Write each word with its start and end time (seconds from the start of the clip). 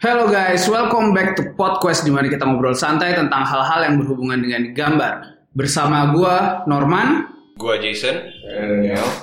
Hello 0.00 0.32
guys, 0.32 0.64
welcome 0.64 1.12
back 1.12 1.36
to 1.36 1.52
Podcast 1.52 2.04
di 2.04 2.08
mana 2.08 2.32
kita 2.32 2.48
ngobrol 2.48 2.72
santai 2.72 3.12
tentang 3.12 3.44
hal-hal 3.44 3.84
yang 3.84 4.00
berhubungan 4.00 4.40
dengan 4.40 4.72
gambar. 4.72 5.44
Bersama 5.52 6.08
gua 6.08 6.64
Norman 6.64 7.28
Gua 7.60 7.76
Jason. 7.76 8.16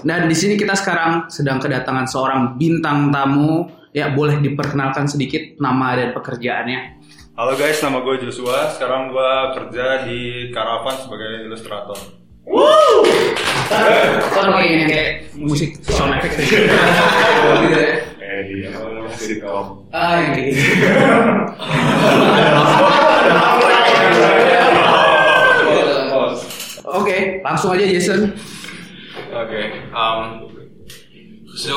dan 0.06 0.30
di 0.30 0.38
sini 0.38 0.54
kita 0.54 0.78
sekarang 0.78 1.34
sedang 1.34 1.58
kedatangan 1.58 2.06
seorang 2.06 2.42
bintang 2.62 3.10
tamu. 3.10 3.66
Ya, 3.90 4.14
boleh 4.14 4.38
diperkenalkan 4.38 5.10
sedikit 5.10 5.42
nama 5.58 5.98
dan 5.98 6.14
pekerjaannya. 6.14 7.02
Halo 7.34 7.58
guys, 7.58 7.82
nama 7.82 8.06
gue 8.06 8.22
Joshua. 8.22 8.70
Sekarang 8.70 9.10
gue 9.10 9.32
kerja 9.58 10.06
di 10.06 10.54
Caravan 10.54 10.94
sebagai 11.02 11.50
ilustrator. 11.50 11.98
Kan 14.30 14.46
pakai 14.54 14.70
ini 14.70 14.86
kayak 14.86 15.10
musik 15.42 15.82
sound 15.82 16.14
effect 16.22 16.46
gitu 16.46 16.62
ya. 17.74 17.98
Di 19.28 19.36
sitcom. 19.36 19.84
Ah, 19.92 20.24
kayak 20.24 20.56
gitu. 20.56 20.64
Oke, 26.88 27.44
langsung 27.44 27.76
aja 27.76 27.84
Jason. 27.92 28.32
Oke. 29.36 29.62
Um, 29.92 30.48
so 31.60 31.76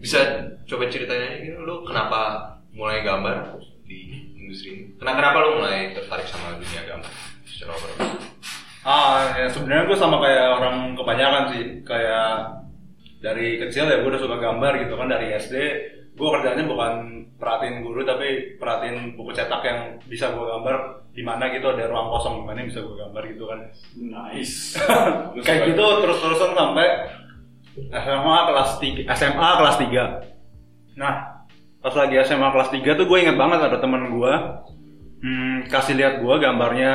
bisa 0.00 0.48
coba 0.64 0.88
ceritain 0.88 1.44
aja 1.44 1.60
lu 1.60 1.84
kenapa 1.84 2.48
mulai 2.72 3.04
gambar 3.04 3.60
di 3.84 4.32
industri 4.40 4.68
ini? 4.72 4.84
Kenapa 4.96 5.20
kenapa 5.20 5.36
lu 5.44 5.60
mulai 5.60 5.92
tertarik 5.92 6.24
sama 6.24 6.56
dunia 6.56 6.80
gambar 6.88 7.12
secara 7.44 7.76
overall? 7.76 8.16
Ah, 8.88 9.36
ya 9.36 9.52
sebenarnya 9.52 9.84
gue 9.84 9.98
sama 10.00 10.16
kayak 10.24 10.48
orang 10.48 10.96
kebanyakan 10.96 11.44
sih. 11.52 11.64
Kayak 11.84 12.63
dari 13.24 13.56
kecil 13.56 13.88
ya 13.88 14.04
gue 14.04 14.10
udah 14.12 14.20
suka 14.20 14.36
gambar 14.36 14.72
gitu 14.84 15.00
kan 15.00 15.08
dari 15.08 15.32
SD. 15.32 15.56
Gue 16.14 16.28
kerjanya 16.28 16.68
bukan 16.68 16.92
perhatiin 17.40 17.80
guru 17.80 18.04
tapi 18.04 18.60
perhatiin 18.60 19.16
buku 19.16 19.32
cetak 19.32 19.64
yang 19.64 19.78
bisa 20.04 20.28
gue 20.36 20.44
gambar 20.44 21.08
di 21.16 21.22
mana 21.24 21.48
gitu 21.48 21.72
ada 21.72 21.88
ruang 21.88 22.12
kosong 22.12 22.42
di 22.42 22.44
mana 22.44 22.56
yang 22.60 22.68
bisa 22.68 22.84
gue 22.84 22.96
gambar 23.00 23.22
gitu 23.32 23.44
kan. 23.48 23.60
Nice. 23.96 24.76
kayak 25.48 25.72
gitu 25.72 25.84
terus-terusan 26.04 26.52
sampai 26.52 26.86
SMA 27.74 28.36
kelas 28.46 28.70
3 28.78 29.10
SMA 29.18 29.48
kelas 29.58 29.76
3 29.82 30.94
nah 30.94 31.42
pas 31.82 31.94
lagi 31.94 32.14
SMA 32.22 32.48
kelas 32.54 32.70
3 32.70 32.98
tuh 32.98 33.06
gue 33.10 33.18
inget 33.18 33.34
banget 33.34 33.60
ada 33.66 33.78
temen 33.82 34.14
gue 34.14 34.34
hmm, 35.26 35.56
kasih 35.68 35.98
lihat 35.98 36.22
gue 36.22 36.34
gambarnya 36.38 36.92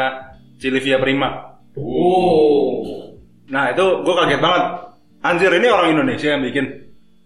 Cilivia 0.59 0.99
Prima 0.99 1.51
Oh. 1.79 3.15
nah 3.47 3.71
itu 3.71 3.85
gue 4.03 4.13
kaget 4.19 4.41
banget 4.41 4.63
anjir 5.23 5.51
ini 5.51 5.67
orang 5.67 5.95
Indonesia 5.95 6.35
yang 6.35 6.43
bikin 6.43 6.65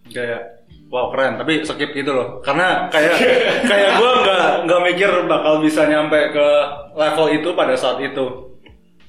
kayak 0.10 0.66
wow 0.94 1.10
keren. 1.10 1.42
Tapi 1.42 1.66
skip 1.66 1.92
gitu 1.94 2.12
loh. 2.14 2.40
Karena 2.46 2.88
kayak 2.94 3.16
kayak 3.70 3.90
gue 3.98 4.12
nggak 4.24 4.46
nggak 4.70 4.82
mikir 4.94 5.12
bakal 5.26 5.62
bisa 5.62 5.90
nyampe 5.90 6.20
ke 6.34 6.48
level 6.94 7.28
itu 7.34 7.50
pada 7.58 7.74
saat 7.74 7.98
itu. 8.02 8.54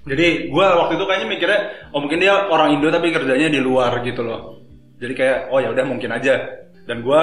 Jadi 0.05 0.53
gue 0.53 0.67
waktu 0.69 1.01
itu 1.01 1.05
kayaknya 1.09 1.29
mikirnya 1.29 1.61
oh 1.97 2.01
mungkin 2.05 2.21
dia 2.21 2.45
orang 2.53 2.77
Indo 2.77 2.93
tapi 2.93 3.09
kerjanya 3.09 3.49
di 3.49 3.61
luar 3.61 4.05
gitu 4.05 4.21
loh. 4.21 4.61
Jadi 5.01 5.12
kayak 5.17 5.39
oh 5.53 5.61
ya 5.61 5.73
udah 5.73 5.85
mungkin 5.85 6.12
aja. 6.12 6.65
Dan 6.85 7.01
gue 7.01 7.23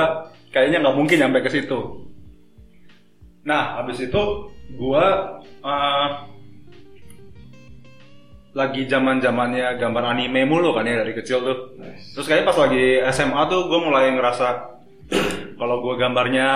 kayaknya 0.49 0.81
nggak 0.81 0.97
mungkin 0.97 1.17
nyampe 1.21 1.45
ke 1.45 1.49
situ. 1.53 2.09
Nah 3.45 3.81
habis 3.81 4.01
itu 4.01 4.21
gue 4.71 5.05
uh, 5.61 6.07
lagi 8.51 8.83
zaman 8.83 9.23
zamannya 9.23 9.79
gambar 9.79 10.11
anime 10.11 10.43
mulu 10.43 10.75
kan 10.75 10.83
ya 10.83 10.99
dari 10.99 11.15
kecil 11.15 11.39
tuh. 11.39 11.57
Terus 12.15 12.25
kayaknya 12.27 12.47
pas 12.51 12.57
lagi 12.59 12.85
SMA 13.15 13.41
tuh 13.47 13.71
gue 13.71 13.79
mulai 13.79 14.11
ngerasa 14.11 14.47
kalau 15.55 15.79
gue 15.83 15.95
gambarnya 15.95 16.47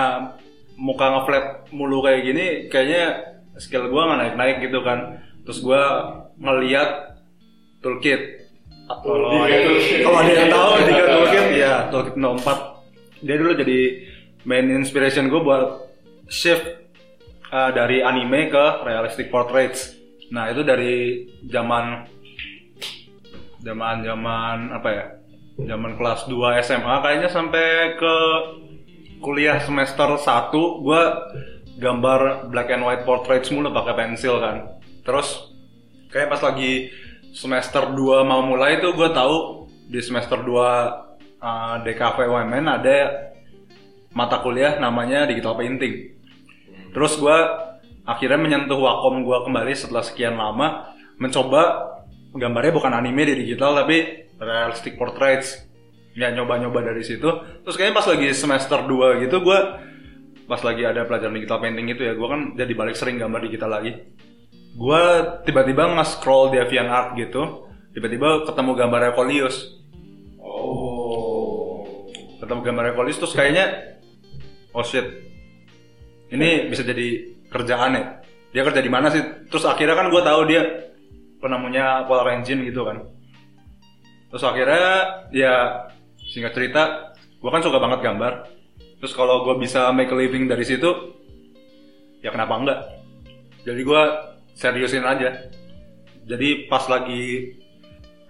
muka 0.76 1.08
ngeflat 1.08 1.72
mulu 1.72 2.04
kayak 2.04 2.20
gini 2.20 2.46
kayaknya 2.68 3.32
skill 3.56 3.88
gue 3.88 4.02
nggak 4.02 4.18
naik 4.20 4.34
naik 4.36 4.56
gitu 4.68 4.84
kan. 4.84 5.24
Terus 5.48 5.64
gue 5.64 5.82
ngeliat 6.36 6.90
toolkit. 7.80 8.44
Kalau 8.86 9.42
kalau 10.04 10.18
ada 10.22 10.30
yang 10.30 10.50
tahu 10.52 10.70
tiga 10.86 11.04
toolkit 11.10 11.46
ya 11.58 11.74
toolkit 11.90 12.14
04 12.14 12.76
dia 13.26 13.36
dulu 13.40 13.52
jadi 13.56 13.80
main 14.46 14.66
inspiration 14.70 15.26
gue 15.26 15.40
buat 15.42 15.90
shift 16.30 16.62
uh, 17.50 17.74
dari 17.74 18.04
anime 18.04 18.52
ke 18.52 18.64
realistic 18.86 19.32
portraits 19.32 19.95
nah 20.30 20.50
itu 20.50 20.66
dari 20.66 21.26
zaman 21.46 22.06
zaman 23.62 24.02
zaman 24.02 24.56
apa 24.74 24.88
ya 24.90 25.06
zaman 25.56 25.96
kelas 25.96 26.28
2 26.28 26.62
SMA 26.66 26.94
kayaknya 27.00 27.30
sampai 27.32 27.96
ke 27.96 28.16
kuliah 29.24 29.58
semester 29.64 30.20
1 30.20 30.52
gue 30.84 31.02
gambar 31.76 32.48
black 32.48 32.72
and 32.72 32.84
white 32.84 33.04
portraits 33.04 33.52
mulu 33.52 33.72
pakai 33.72 33.94
pensil 33.96 34.40
kan. 34.40 34.80
Terus 35.04 35.52
kayak 36.12 36.32
pas 36.36 36.42
lagi 36.44 36.92
semester 37.36 37.92
2 37.92 38.24
mau 38.24 38.44
mulai 38.44 38.80
tuh 38.80 38.96
gue 38.96 39.08
tahu 39.12 39.68
di 39.86 40.00
semester 40.00 40.40
2 40.40 40.56
uh, 41.40 41.76
DKV 41.84 42.16
UMN 42.26 42.64
ada 42.66 42.98
mata 44.16 44.40
kuliah 44.40 44.80
namanya 44.80 45.28
digital 45.28 45.56
painting. 45.56 46.16
Terus 46.96 47.20
gue 47.20 47.38
akhirnya 48.06 48.38
menyentuh 48.38 48.78
wakom 48.78 49.26
gue 49.26 49.38
kembali 49.44 49.74
setelah 49.74 50.06
sekian 50.06 50.38
lama 50.38 50.94
mencoba 51.18 51.92
gambarnya 52.32 52.72
bukan 52.72 52.92
anime 52.94 53.26
di 53.26 53.34
digital 53.44 53.74
tapi 53.74 54.28
realistic 54.38 54.94
portraits. 54.94 55.66
Ya 56.16 56.32
nyoba-nyoba 56.32 56.80
dari 56.80 57.04
situ. 57.04 57.28
Terus 57.60 57.76
kayaknya 57.76 58.00
pas 58.00 58.08
lagi 58.08 58.28
semester 58.32 58.88
2 58.88 59.26
gitu 59.28 59.36
gue 59.44 59.58
pas 60.46 60.62
lagi 60.62 60.86
ada 60.86 61.02
pelajaran 61.04 61.34
digital 61.34 61.58
painting 61.58 61.90
itu 61.90 62.06
ya 62.06 62.14
gue 62.14 62.28
kan 62.30 62.54
jadi 62.54 62.72
balik 62.72 62.96
sering 62.96 63.20
gambar 63.20 63.44
digital 63.44 63.68
lagi. 63.68 63.92
Gue 64.76 65.02
tiba-tiba 65.44 65.92
nge-scroll 65.92 66.56
di 66.56 66.58
Art 66.88 67.18
gitu 67.20 67.68
tiba-tiba 67.92 68.48
ketemu 68.48 68.70
gambar 68.76 69.00
Evolius. 69.12 69.76
Oh. 70.40 71.84
ketemu 72.36 72.60
gambar 72.62 72.84
Evolius 72.92 73.18
terus 73.20 73.34
kayaknya 73.36 73.96
oh 74.72 74.84
shit. 74.84 75.04
Ini 76.32 76.68
bisa 76.72 76.80
jadi 76.80 77.35
kerjaan 77.52 77.92
ya 77.96 78.04
dia 78.56 78.64
kerja 78.64 78.80
di 78.80 78.88
mana 78.88 79.12
sih? 79.12 79.20
Terus 79.52 79.68
akhirnya 79.68 79.92
kan 79.92 80.08
gue 80.08 80.22
tahu 80.24 80.40
dia 80.48 80.62
penemunya 81.44 82.08
Polar 82.08 82.40
Engine 82.40 82.64
gitu 82.64 82.88
kan. 82.88 83.04
Terus 84.32 84.44
akhirnya 84.48 85.28
ya 85.28 85.84
singkat 86.16 86.56
cerita 86.56 87.12
gue 87.36 87.50
kan 87.52 87.60
suka 87.60 87.76
banget 87.76 88.00
gambar. 88.00 88.48
Terus 88.96 89.12
kalau 89.12 89.44
gue 89.44 89.60
bisa 89.60 89.92
make 89.92 90.08
a 90.08 90.16
living 90.16 90.48
dari 90.48 90.64
situ 90.64 90.88
ya 92.24 92.32
kenapa 92.32 92.56
enggak? 92.56 92.80
Jadi 93.68 93.80
gue 93.84 94.02
seriusin 94.56 95.04
aja. 95.04 95.52
Jadi 96.24 96.64
pas 96.72 96.88
lagi 96.88 97.52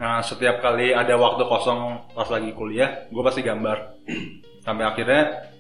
nah, 0.03 0.27
setiap 0.27 0.59
kali 0.59 0.91
ada 0.91 1.15
waktu 1.15 1.47
kosong 1.47 2.13
pas 2.19 2.27
lagi 2.35 2.51
kuliah 2.51 3.07
gue 3.15 3.23
pasti 3.23 3.47
gambar. 3.47 3.95
Sampai 4.67 4.91
akhirnya 4.91 5.55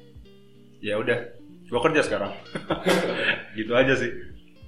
ya 0.82 0.98
udah 0.98 1.35
gue 1.66 1.80
kerja 1.82 2.00
sekarang 2.02 2.32
gitu 3.58 3.72
aja 3.74 3.94
sih 3.98 4.10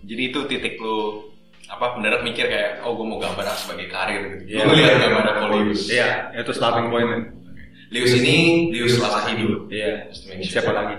Jadi 0.09 0.23
itu 0.33 0.41
titik 0.47 0.79
lu 0.79 1.27
apa 1.69 2.01
beneran 2.01 2.25
mikir 2.25 2.49
kayak 2.49 2.81
oh 2.81 2.97
gue 2.97 3.05
mau 3.05 3.21
gambar 3.21 3.45
sebagai 3.53 3.93
karir 3.93 4.41
gitu. 4.47 4.57
Lu 4.65 4.73
lihat 4.73 4.97
gambar 5.05 5.25
Polius. 5.45 5.85
iya 5.93 6.33
itu 6.33 6.51
starting 6.55 6.89
point 6.89 7.29
Lius 7.93 8.13
ini 8.17 8.69
Lius 8.73 8.97
Selasa 8.97 9.33
hidup. 9.37 9.69
iya 9.69 10.09
sure. 10.13 10.41
siapa 10.41 10.71
lagi 10.73 10.97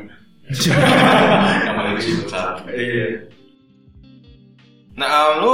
Nama 1.65 1.81
Lius 1.93 2.05
itu 2.05 2.25
salah. 2.29 2.61
iya 2.69 3.29
Nah, 4.99 5.07
um, 5.07 5.33
lu 5.39 5.51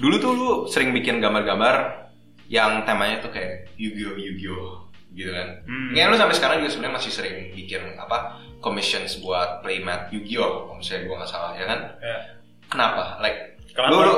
dulu 0.00 0.14
tuh 0.16 0.32
lu 0.32 0.50
sering 0.72 0.96
bikin 0.96 1.20
gambar-gambar 1.20 2.08
yang 2.48 2.80
temanya 2.88 3.20
tuh 3.20 3.28
kayak 3.28 3.68
Yu-Gi-Oh, 3.76 4.16
Yu-Gi-Oh 4.16 4.88
gitu 5.12 5.30
kan. 5.36 5.48
Hmm. 5.68 5.92
Kayaknya 5.92 6.08
lu 6.08 6.16
sampai 6.16 6.36
sekarang 6.40 6.56
juga 6.64 6.70
sebenarnya 6.72 6.96
masih 6.96 7.12
sering 7.12 7.36
bikin 7.52 7.82
apa 8.00 8.40
commissions 8.60 9.20
buat 9.20 9.60
playmat 9.60 10.08
Yu-Gi-Oh, 10.10 10.68
kalau 10.68 10.76
misalnya 10.76 11.06
gua 11.06 11.16
nggak 11.22 11.30
salah 11.30 11.52
ya 11.54 11.64
kan. 11.68 11.80
ya. 12.00 12.18
Kenapa? 12.66 13.02
Like 13.20 13.38
Kenapa? 13.76 13.90
lu 13.92 13.98
lu, 14.02 14.14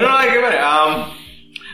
lu 0.00 0.06
like 0.08 0.32
gimana? 0.32 0.58
Um, 0.58 0.92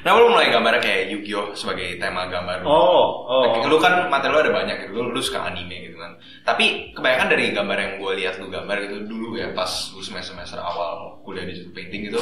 Kenapa 0.04 0.20
lu 0.20 0.28
mulai 0.36 0.52
gambar 0.52 0.74
kayak 0.84 1.02
Yu-Gi-Oh 1.16 1.56
sebagai 1.56 1.96
tema 1.96 2.28
gambar 2.28 2.60
lu? 2.60 2.68
oh 2.68 3.04
oh 3.24 3.42
Like, 3.48 3.64
lu 3.64 3.80
kan 3.80 4.12
materi 4.12 4.36
lu 4.36 4.40
ada 4.44 4.52
banyak 4.52 4.76
gitu, 4.84 4.90
lu, 5.00 5.16
lu 5.16 5.20
suka 5.24 5.48
anime 5.48 5.88
gitu 5.88 5.96
kan. 5.96 6.12
Tapi 6.44 6.92
kebanyakan 6.92 7.28
dari 7.32 7.44
gambar 7.56 7.76
yang 7.80 7.92
gue 7.96 8.12
lihat 8.20 8.36
lu 8.36 8.52
gambar 8.52 8.76
gitu 8.84 9.00
dulu 9.08 9.40
ya 9.40 9.48
pas 9.56 9.70
lu 9.96 10.04
semester 10.04 10.36
semester 10.36 10.60
awal 10.60 11.16
kuliah 11.24 11.48
di 11.48 11.56
painting 11.72 12.12
gitu, 12.12 12.20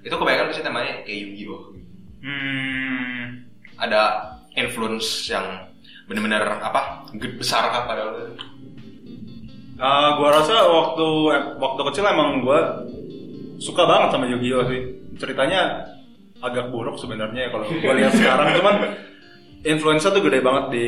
itu 0.00 0.14
kebanyakan 0.16 0.48
pasti 0.48 0.64
temanya 0.64 1.04
kayak 1.04 1.18
Yu-Gi-Oh. 1.28 1.62
Hmm 2.24 3.44
Ada 3.76 4.02
influence 4.56 5.28
yang 5.30 5.44
benar-benar 6.08 6.42
apa 6.58 7.06
besar 7.36 7.68
kah 7.68 7.84
pada 7.84 8.08
lu? 8.08 8.34
Uh, 9.78 10.18
gua 10.18 10.28
rasa 10.34 10.66
waktu 10.66 11.06
waktu 11.62 11.80
kecil 11.86 12.04
emang 12.10 12.42
gua 12.42 12.82
suka 13.62 13.86
banget 13.86 14.10
sama 14.10 14.26
Yu-Gi-Oh 14.26 14.66
sih. 14.66 14.82
Ceritanya 15.18 15.86
agak 16.42 16.74
buruk 16.74 16.98
sebenarnya 16.98 17.46
ya 17.46 17.50
kalau 17.54 17.66
gua 17.70 17.94
lihat 17.94 18.12
sekarang 18.14 18.58
cuman 18.58 18.76
influencer 19.62 20.10
tuh 20.10 20.22
gede 20.26 20.42
banget 20.42 20.64
di 20.74 20.86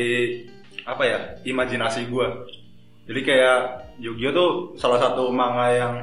apa 0.83 1.03
ya 1.07 1.17
imajinasi 1.47 2.11
gua. 2.11 2.43
Jadi 3.07 3.19
kayak 3.23 3.59
Yu-Gi-Oh 4.03 4.33
tuh 4.35 4.49
salah 4.75 4.99
satu 4.99 5.31
manga 5.31 5.71
yang 5.71 5.93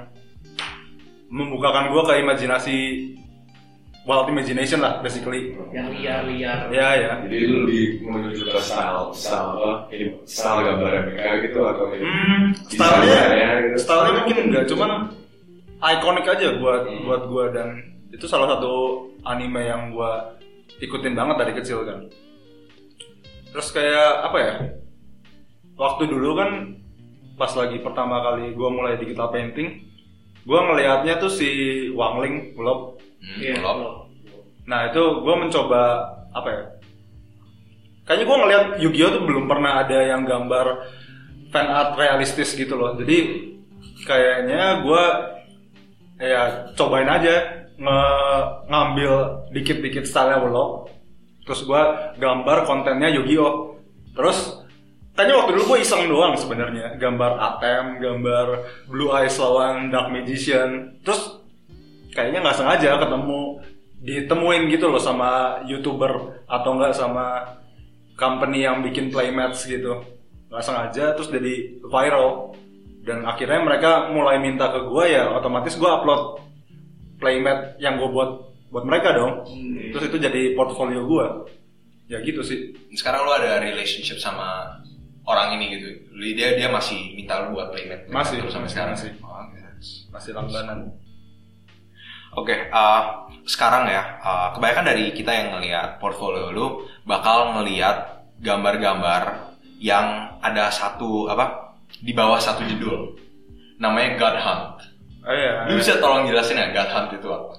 membukakan 1.28 1.92
gue 1.92 2.02
ke 2.08 2.14
imajinasi 2.24 2.76
wild 4.08 4.26
imagination 4.26 4.80
lah 4.80 4.98
basically 4.98 5.52
Yang 5.68 5.88
liar-liar. 6.00 6.58
ya 6.72 6.88
ya 6.96 7.12
Jadi 7.28 7.36
lu 7.44 7.68
lebih 7.68 7.84
menuju 8.02 8.42
ke 8.48 8.58
style, 8.58 9.12
style 9.12 9.48
apa? 9.54 9.72
Ini 9.92 10.06
style 10.24 10.60
gambarnya 10.64 11.00
mereka 11.04 11.30
gitu 11.44 11.58
atau 11.62 11.84
hmm, 11.92 12.44
stylenya 12.66 13.48
gitu. 13.62 13.76
stylenya 13.78 14.12
mungkin 14.16 14.36
enggak 14.48 14.64
cuman 14.66 14.90
ikonik 15.78 16.26
aja 16.26 16.48
buat 16.56 16.82
Hmm. 16.88 17.04
buat 17.04 17.22
gue 17.28 17.44
dan 17.52 17.68
itu 18.08 18.24
salah 18.24 18.48
satu 18.50 18.72
anime 19.22 19.60
yang 19.62 19.92
gue 19.92 20.12
ikutin 20.80 21.12
banget 21.12 21.36
dari 21.38 21.52
kecil 21.54 21.84
kan 21.84 22.08
terus 23.48 23.68
kayak 23.68 24.24
apa 24.24 24.38
ya 24.38 24.54
waktu 25.76 26.08
dulu 26.08 26.32
kan 26.34 26.50
pas 27.36 27.52
lagi 27.52 27.78
pertama 27.78 28.18
kali 28.20 28.50
gue 28.50 28.68
mulai 28.68 28.96
digital 28.96 29.28
painting 29.28 29.84
gue 30.42 30.58
ngelihatnya 30.58 31.20
tuh 31.20 31.28
si 31.28 31.48
Wang 31.92 32.18
Ling 32.18 32.56
Ulop 32.56 32.98
Hmm, 33.18 33.38
Iya. 33.42 33.54
belum. 33.58 33.78
Nah 34.68 34.80
itu 34.92 35.02
gue 35.24 35.34
mencoba 35.34 35.82
apa 36.30 36.48
ya? 36.48 36.62
Kayaknya 38.04 38.24
gue 38.24 38.36
ngeliat 38.40 38.66
Yu-Gi-Oh 38.80 39.10
tuh 39.12 39.22
belum 39.24 39.44
pernah 39.44 39.84
ada 39.84 39.98
yang 40.00 40.24
gambar 40.24 40.66
fan 41.52 41.68
art 41.68 41.96
realistis 41.96 42.56
gitu 42.56 42.76
loh. 42.76 42.96
Jadi 42.96 43.48
kayaknya 44.04 44.80
gue 44.80 45.04
ya 46.18 46.42
cobain 46.74 47.08
aja 47.08 47.64
nge 47.78 48.00
ngambil 48.66 49.12
dikit-dikit 49.52 50.04
style 50.08 50.40
Wolok. 50.42 50.90
Terus 51.44 51.64
gue 51.64 51.82
gambar 52.16 52.64
kontennya 52.64 53.08
Yu-Gi-Oh. 53.12 53.76
Terus 54.16 54.56
kayaknya 55.14 55.44
waktu 55.44 55.52
dulu 55.56 55.64
gue 55.76 55.78
iseng 55.80 56.08
doang 56.08 56.34
sebenarnya 56.36 56.96
gambar 56.96 57.32
Atem, 57.38 58.00
gambar 58.00 58.46
Blue 58.88 59.08
Eyes 59.12 59.36
lawan 59.40 59.88
Dark 59.88 60.12
Magician. 60.12 61.00
Terus 61.04 61.37
kayaknya 62.12 62.40
nggak 62.44 62.58
sengaja 62.58 63.00
ketemu 63.00 63.40
ditemuin 63.98 64.62
gitu 64.70 64.86
loh 64.86 65.02
sama 65.02 65.62
youtuber 65.66 66.44
atau 66.46 66.70
enggak 66.78 66.94
sama 66.94 67.58
company 68.14 68.62
yang 68.62 68.82
bikin 68.82 69.10
playmats 69.10 69.66
gitu. 69.66 70.02
Nggak 70.48 70.64
sengaja 70.64 71.04
terus 71.18 71.30
jadi 71.30 71.82
viral. 71.82 72.54
Dan 73.02 73.24
akhirnya 73.24 73.64
mereka 73.64 74.12
mulai 74.12 74.36
minta 74.36 74.68
ke 74.68 74.84
gue 74.84 75.04
ya 75.16 75.32
otomatis 75.32 75.80
gue 75.80 75.88
upload 75.88 76.44
playmat 77.16 77.80
yang 77.80 77.96
gue 77.96 78.08
buat 78.12 78.52
buat 78.68 78.84
mereka 78.84 79.16
dong. 79.16 79.48
Terus 79.96 80.04
itu 80.12 80.16
jadi 80.20 80.52
portfolio 80.52 81.08
gue 81.08 81.26
ya 82.08 82.20
gitu 82.20 82.44
sih. 82.44 82.76
Sekarang 82.92 83.24
lu 83.24 83.32
ada 83.32 83.60
relationship 83.60 84.20
sama 84.20 84.78
orang 85.24 85.56
ini 85.60 85.64
gitu. 85.76 85.88
Dia 86.36 86.56
dia 86.56 86.68
masih 86.68 87.16
minta 87.16 87.48
lu 87.48 87.56
buat 87.56 87.72
playmat? 87.72 88.08
Masih, 88.08 88.40
terus 88.40 88.52
sampai 88.52 88.70
sekarang. 88.72 88.96
masih. 88.96 89.12
Oh, 89.24 89.44
yes. 89.56 90.08
masih 90.12 90.32
langganan 90.36 90.92
Oke, 92.36 92.68
eh, 92.68 93.02
sekarang 93.48 93.88
ya, 93.88 94.20
eh, 94.20 94.48
kebanyakan 94.56 94.84
dari 94.84 95.04
kita 95.16 95.32
yang 95.32 95.48
ngelihat 95.56 95.96
portfolio 95.96 96.52
lu 96.52 96.66
bakal 97.08 97.56
ngelihat 97.56 98.28
gambar-gambar 98.44 99.48
yang 99.78 100.36
ada 100.42 100.68
satu 100.68 101.30
apa 101.30 101.74
di 102.02 102.12
bawah 102.12 102.38
satu 102.38 102.66
judul, 102.66 103.16
namanya 103.80 104.18
God 104.18 104.36
Hunt. 104.38 104.76
oh 105.24 105.34
iya 105.34 105.66
Lu 105.70 105.78
bisa 105.78 105.98
tolong 105.98 106.26
jelasin 106.28 106.60
ya 106.60 106.70
God 106.74 106.90
Hunt 106.90 107.10
itu 107.14 107.28
apa? 107.30 107.52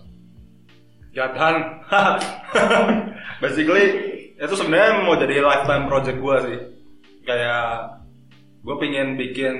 Jathan. 1.09 1.55
Basically 3.43 3.85
itu 4.39 4.53
sebenarnya 4.55 5.03
mau 5.03 5.17
jadi 5.17 5.41
lifetime 5.43 5.85
project 5.89 6.17
gue 6.21 6.37
sih. 6.47 6.59
Kayak 7.25 7.99
gue 8.63 8.75
pengen 8.77 9.17
bikin 9.17 9.55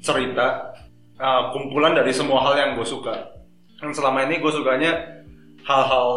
cerita 0.00 0.72
uh, 1.20 1.52
kumpulan 1.52 1.92
dari 1.92 2.14
semua 2.14 2.40
hal 2.46 2.54
yang 2.56 2.70
gue 2.78 2.86
suka. 2.86 3.29
Dan 3.80 3.90
selama 3.96 4.28
ini 4.28 4.38
gue 4.38 4.52
sukanya 4.52 4.92
hal-hal 5.64 6.08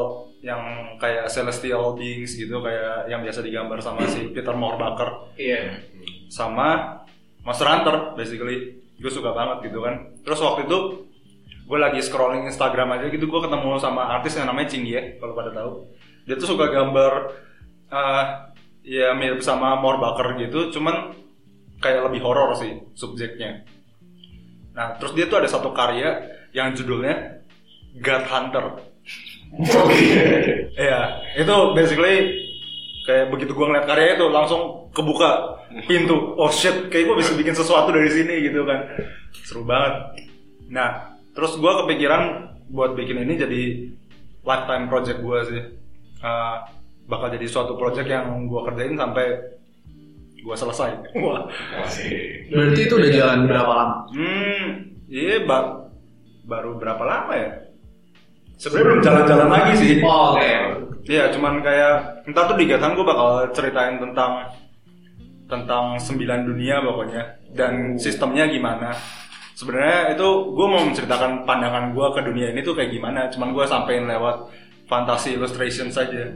yang 0.44 0.60
kayak 1.00 1.32
celestial 1.32 1.96
beings 1.96 2.36
gitu, 2.36 2.60
kayak 2.60 3.08
yang 3.08 3.24
biasa 3.24 3.40
digambar 3.40 3.80
sama 3.80 4.04
si 4.12 4.28
Peter 4.36 4.52
Moorbacher 4.52 5.32
Iya. 5.40 5.80
sama 6.28 7.00
Monster 7.48 7.68
Hunter 7.68 7.96
basically. 8.20 8.84
Gue 9.00 9.12
suka 9.12 9.32
banget 9.32 9.72
gitu 9.72 9.80
kan. 9.84 10.12
Terus 10.24 10.40
waktu 10.44 10.68
itu 10.68 11.08
gue 11.64 11.80
lagi 11.80 12.04
scrolling 12.04 12.44
Instagram 12.52 13.00
aja 13.00 13.08
gitu 13.08 13.24
gue 13.24 13.40
ketemu 13.40 13.80
sama 13.80 14.12
artis 14.20 14.36
yang 14.36 14.52
namanya 14.52 14.68
Cinggie 14.68 15.16
kalau 15.20 15.32
pada 15.32 15.52
tahu. 15.56 15.72
Dia 16.28 16.36
tuh 16.36 16.56
suka 16.56 16.68
gambar 16.68 17.12
eh, 17.88 18.24
ya 18.84 19.16
mirip 19.16 19.40
sama 19.40 19.80
Moorbacher 19.80 20.36
gitu 20.44 20.76
cuman 20.76 21.16
kayak 21.80 22.12
lebih 22.12 22.20
horor 22.24 22.52
sih 22.56 22.84
subjeknya. 22.96 23.64
Nah 24.76 25.00
terus 25.00 25.16
dia 25.16 25.28
tuh 25.32 25.40
ada 25.40 25.48
satu 25.48 25.72
karya 25.72 26.20
yang 26.52 26.72
judulnya 26.76 27.43
God 28.00 28.24
Hunter 28.26 28.66
Iya, 30.74 31.02
itu 31.38 31.56
basically 31.78 32.16
kayak 33.06 33.30
begitu 33.30 33.54
gua 33.54 33.70
ngeliat 33.70 33.86
karya 33.86 34.18
itu 34.18 34.26
langsung 34.34 34.90
kebuka 34.90 35.62
pintu. 35.86 36.34
Oh 36.34 36.50
shit, 36.50 36.90
kayak 36.90 37.06
gua 37.06 37.18
bisa 37.22 37.38
bikin 37.38 37.54
sesuatu 37.54 37.94
dari 37.94 38.10
sini 38.10 38.50
gitu 38.50 38.66
kan. 38.66 38.82
Seru 39.46 39.62
banget. 39.62 40.18
Nah, 40.74 41.14
terus 41.38 41.54
gua 41.62 41.86
kepikiran 41.86 42.50
buat 42.74 42.98
bikin 42.98 43.22
ini 43.22 43.38
jadi 43.38 43.62
lifetime 44.42 44.90
project 44.90 45.22
gua 45.22 45.46
sih. 45.46 45.62
Eh, 46.24 46.58
bakal 47.06 47.30
jadi 47.30 47.46
suatu 47.46 47.78
project 47.78 48.10
yang 48.10 48.50
gua 48.50 48.66
kerjain 48.66 48.98
sampai 48.98 49.54
gua 50.42 50.56
selesai. 50.58 50.98
Wah. 51.24 51.46
Berarti 52.50 52.80
itu 52.82 52.94
udah 52.98 53.12
jalan 53.14 53.40
berapa 53.46 53.72
lama? 53.72 53.96
Hmm, 54.10 54.66
iya 55.06 55.46
ba- 55.46 55.94
baru 56.44 56.76
berapa 56.76 57.04
lama 57.06 57.34
ya? 57.38 57.50
Sebenarnya 58.58 58.86
belum 58.88 59.02
jalan-jalan 59.02 59.50
lagi 59.50 59.72
sih. 59.78 59.94
Oh, 60.04 60.38
oke. 60.38 60.52
Iya, 61.04 61.36
cuman 61.36 61.60
kayak 61.60 62.24
entar 62.32 62.48
tuh 62.48 62.56
di 62.56 62.66
Gatan 62.70 62.96
gue 62.96 63.04
bakal 63.04 63.52
ceritain 63.52 64.00
tentang 64.00 64.48
tentang 65.52 66.00
sembilan 66.00 66.48
dunia 66.48 66.80
pokoknya 66.80 67.24
dan 67.52 68.00
sistemnya 68.00 68.48
gimana. 68.48 68.96
Sebenarnya 69.54 70.18
itu 70.18 70.28
gue 70.56 70.68
mau 70.68 70.82
menceritakan 70.82 71.46
pandangan 71.46 71.92
gue 71.92 72.08
ke 72.16 72.22
dunia 72.24 72.48
ini 72.56 72.64
tuh 72.64 72.74
kayak 72.74 72.90
gimana. 72.96 73.28
Cuman 73.30 73.52
gue 73.52 73.66
sampein 73.68 74.08
lewat 74.08 74.50
fantasi 74.88 75.36
illustration 75.36 75.92
saja. 75.92 76.32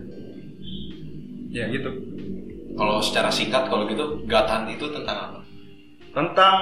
Ya 1.50 1.66
gitu. 1.72 1.90
Kalau 2.78 3.02
secara 3.02 3.34
singkat 3.34 3.72
kalau 3.72 3.90
gitu 3.90 4.22
Hunt 4.30 4.68
itu 4.70 4.86
tentang 4.94 5.18
apa? 5.32 5.40
Tentang 6.14 6.56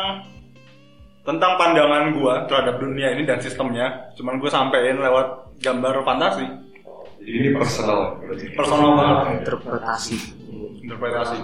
tentang 1.26 1.58
pandangan 1.58 2.14
gue 2.14 2.34
terhadap 2.46 2.76
dunia 2.78 3.12
ini 3.12 3.26
dan 3.26 3.42
sistemnya. 3.42 4.14
Cuman 4.14 4.38
gue 4.38 4.48
sampein 4.48 4.96
lewat 4.96 5.58
gambar 5.60 6.06
fantasi, 6.06 6.46
Jadi 7.18 7.32
ini 7.34 7.50
personal 7.52 8.22
personal 8.54 8.90
banget, 8.94 9.18
Interpretasi. 9.42 10.16
interpretasi. 10.86 11.38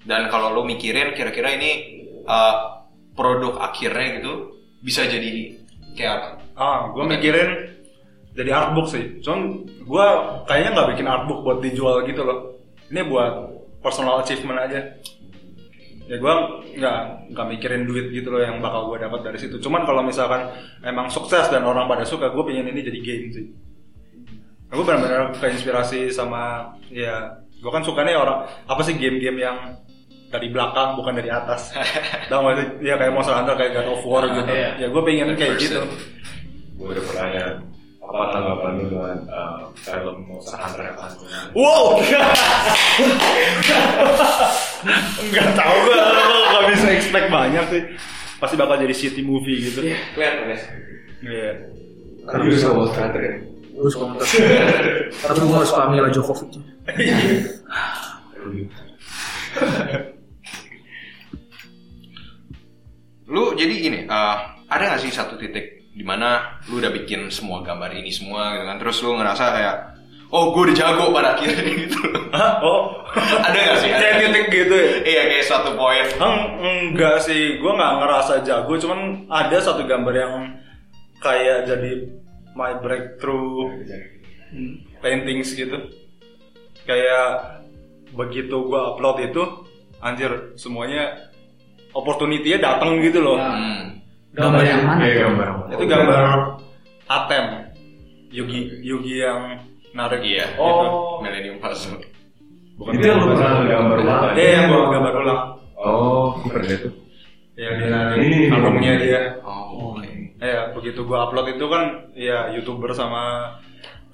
Dan 0.00 0.30
kalau 0.30 0.54
lu 0.54 0.62
mikirin 0.62 1.12
kira-kira 1.12 1.58
ini 1.58 1.70
eh, 2.22 2.54
produk 3.12 3.58
akhirnya 3.58 4.22
gitu 4.22 4.32
bisa 4.80 5.04
jadi 5.04 5.58
kayak 5.92 6.12
apa? 6.14 6.28
Ah, 6.54 6.80
gue 6.94 7.04
mikirin 7.04 7.50
jadi 8.32 8.50
artbook 8.54 8.86
sih. 8.86 9.18
Cuman 9.18 9.66
gue 9.66 10.06
kayaknya 10.46 10.70
nggak 10.72 10.88
bikin 10.94 11.06
artbook 11.10 11.42
buat 11.42 11.58
dijual 11.58 12.06
gitu 12.06 12.22
loh. 12.22 12.62
Ini 12.86 13.02
buat 13.10 13.32
personal 13.82 14.22
achievement 14.22 14.62
aja. 14.62 14.94
Ya 16.10 16.18
gue 16.18 16.34
nggak 16.74 16.98
nggak 17.30 17.46
mikirin 17.54 17.86
duit 17.86 18.10
gitu 18.10 18.34
loh 18.34 18.42
yang 18.42 18.58
bakal 18.58 18.90
gue 18.90 18.98
dapat 18.98 19.30
dari 19.30 19.38
situ. 19.38 19.62
Cuman 19.62 19.86
kalau 19.86 20.02
misalkan 20.02 20.50
emang 20.82 21.06
sukses 21.06 21.46
dan 21.54 21.62
orang 21.62 21.86
pada 21.86 22.02
suka, 22.02 22.34
gue 22.34 22.42
pengen 22.42 22.66
ini 22.74 22.82
jadi 22.82 22.98
game 22.98 23.26
sih. 23.30 23.46
Gue 24.74 24.82
benar-benar 24.82 25.38
keinspirasi 25.38 26.10
sama 26.10 26.74
ya 26.90 27.38
gue 27.46 27.70
kan 27.70 27.86
sukanya 27.86 28.18
orang 28.18 28.38
apa 28.66 28.82
sih 28.82 28.98
game-game 28.98 29.38
yang 29.38 29.78
dari 30.34 30.50
belakang 30.50 30.98
bukan 30.98 31.14
dari 31.14 31.30
atas. 31.30 31.70
Tahu 32.30 32.40
nggak 32.42 32.56
sih? 32.58 32.66
Ya 32.90 32.98
kayak 32.98 33.14
Monster 33.14 33.38
Hunter 33.38 33.54
kayak 33.54 33.72
God 33.78 33.88
of 33.94 34.02
War 34.02 34.26
gitu. 34.26 34.50
Iya. 34.50 34.70
Ya 34.82 34.86
gue 34.90 35.02
pengen 35.06 35.38
kayak 35.38 35.62
gitu. 35.62 35.78
Gue 36.74 36.86
udah 36.90 37.04
pertanyaan 37.06 37.69
apa 38.10 38.24
tanggapan 38.34 38.72
lu 38.82 38.84
dengan 38.90 39.18
uh, 39.30 39.70
film 39.78 40.26
Monster 40.26 40.58
Hunter 40.58 40.82
yang? 40.82 40.98
Wow, 41.54 42.02
nggak 45.30 45.48
tahu 45.54 45.76
gue 45.86 45.98
nggak 46.50 46.64
bisa 46.74 46.86
expect 46.90 47.26
banyak 47.30 47.64
sih. 47.70 47.82
Pasti 48.42 48.58
bakal 48.58 48.82
jadi 48.82 48.94
city 48.96 49.22
movie 49.22 49.62
gitu. 49.62 49.86
Iya. 49.86 49.98
Kelihatan 50.18 50.46
ya. 51.22 51.52
Tapi 52.26 52.44
lu 52.50 52.56
suka 52.58 52.74
Monster 52.74 53.00
Hunter 53.06 53.22
ya? 53.22 53.34
Gue 53.80 53.88
suka 53.88 54.06
motor. 54.12 54.26
Tapi 55.24 55.38
gue 55.40 55.56
gak 55.56 55.68
suka 55.72 55.82
Mila 55.88 56.12
Jokovic. 56.12 56.52
Lu 63.30 63.56
jadi 63.56 63.74
gini, 63.80 63.98
eh, 64.04 64.36
ada 64.68 64.82
gak 64.84 65.00
sih 65.00 65.08
satu 65.08 65.40
titik 65.40 65.79
di 65.90 66.04
mana 66.06 66.60
lu 66.70 66.78
udah 66.78 66.92
bikin 66.94 67.28
semua 67.34 67.60
gambar 67.66 67.90
ini 67.98 68.10
semua 68.14 68.54
gitu 68.54 68.64
kan, 68.66 68.76
terus 68.78 68.96
lu 69.02 69.18
ngerasa 69.18 69.44
kayak, 69.50 69.76
oh 70.30 70.54
gue 70.54 70.70
udah 70.70 70.76
jago 70.78 71.04
pada 71.10 71.34
akhirnya 71.34 71.62
gitu 71.86 72.00
Hah? 72.30 72.62
Oh, 72.62 73.02
ada 73.46 73.58
gak 73.58 73.78
sih 73.82 73.90
kayak 73.90 74.14
titik 74.22 74.46
gitu 74.54 74.74
ya? 74.74 74.90
iya 75.02 75.22
kayak 75.26 75.44
suatu 75.50 75.74
poin 75.74 76.06
Eng, 76.06 76.38
enggak 76.94 77.18
sih, 77.26 77.58
gue 77.58 77.72
nggak 77.74 77.94
ngerasa 78.00 78.46
jago, 78.46 78.72
cuman 78.78 79.26
ada 79.26 79.56
satu 79.58 79.82
gambar 79.82 80.14
yang 80.14 80.34
kayak 81.20 81.66
jadi 81.68 82.06
my 82.56 82.78
breakthrough 82.80 83.70
paintings 85.00 85.54
gitu. 85.54 85.78
Kayak 86.88 87.62
begitu 88.10 88.56
gue 88.66 88.80
upload 88.80 89.22
itu, 89.22 89.42
anjir 90.02 90.56
semuanya 90.58 91.30
opportunity-nya 91.94 92.58
datang 92.58 92.98
gitu 93.02 93.22
loh. 93.22 93.38
hmm. 93.38 93.99
Gambar 94.30 94.62
yang 94.62 94.80
mana? 94.86 95.00
Iya 95.02 95.14
gambar. 95.26 95.48
Itu 95.74 95.84
gambar 95.86 96.22
Atem, 97.10 97.44
Yugi 98.30 98.60
Yugi 98.80 99.14
yang 99.18 99.58
narik. 99.90 100.22
iya 100.22 100.46
gitu. 100.54 100.86
Millennium 101.18 101.58
Puzzle 101.58 101.98
Bukan 102.78 102.96
Itu 102.96 103.04
yang 103.10 103.20
pernah 103.26 103.60
gambar 103.66 103.96
ulang. 104.00 104.22
Iya, 104.32 104.48
yang 104.56 104.64
gua 104.70 104.82
gambar 104.88 105.14
ulang. 105.20 105.40
Oh, 105.76 106.38
pernah 106.46 106.70
itu. 106.70 106.88
Ya 107.58 107.76
dia 107.76 107.88
narik 107.92 108.16
Ini, 108.24 108.36
ini, 108.40 108.46
albumnya 108.48 108.92
ini. 108.96 109.04
dia. 109.04 109.22
oh 109.44 109.98
oke 109.98 110.08
Ya, 110.40 110.72
begitu 110.72 111.04
gua 111.04 111.28
upload 111.28 111.52
itu 111.52 111.66
kan 111.68 111.84
ya 112.16 112.48
YouTuber 112.56 112.96
sama 112.96 113.56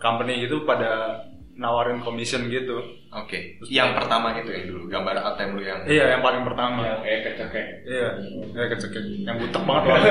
company 0.02 0.42
gitu 0.42 0.66
pada 0.66 1.23
nawarin 1.57 2.05
commission 2.05 2.45
gitu. 2.53 2.77
Oke, 3.17 3.57
yang 3.73 3.97
pertama 3.97 4.37
itu 4.37 4.53
yang 4.53 4.69
dulu 4.69 4.93
gambar 4.93 5.17
atem 5.33 5.57
lu 5.57 5.65
yang 5.65 5.81
Iya, 5.89 6.17
yang 6.17 6.23
paling 6.23 6.45
pertama. 6.45 7.01
Kayak 7.01 7.33
kecekek. 7.33 7.67
Iya, 7.89 8.09
ya 8.53 8.65
kecekek. 8.77 9.05
Yang 9.25 9.37
butek 9.49 9.63
banget 9.65 9.97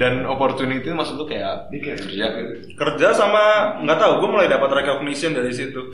dan 0.00 0.24
opportunity 0.24 0.80
itu 0.80 0.96
maksud 0.96 1.20
lu 1.20 1.28
kayak 1.28 1.68
kayak 1.70 2.00
kerja 2.00 2.26
gitu. 2.32 2.52
Kerja 2.74 3.12
sama 3.12 3.76
nggak 3.84 4.00
tahu, 4.00 4.12
gue 4.24 4.30
mulai 4.32 4.48
dapat 4.48 4.82
recognition 4.82 5.36
dari 5.36 5.52
situ. 5.54 5.92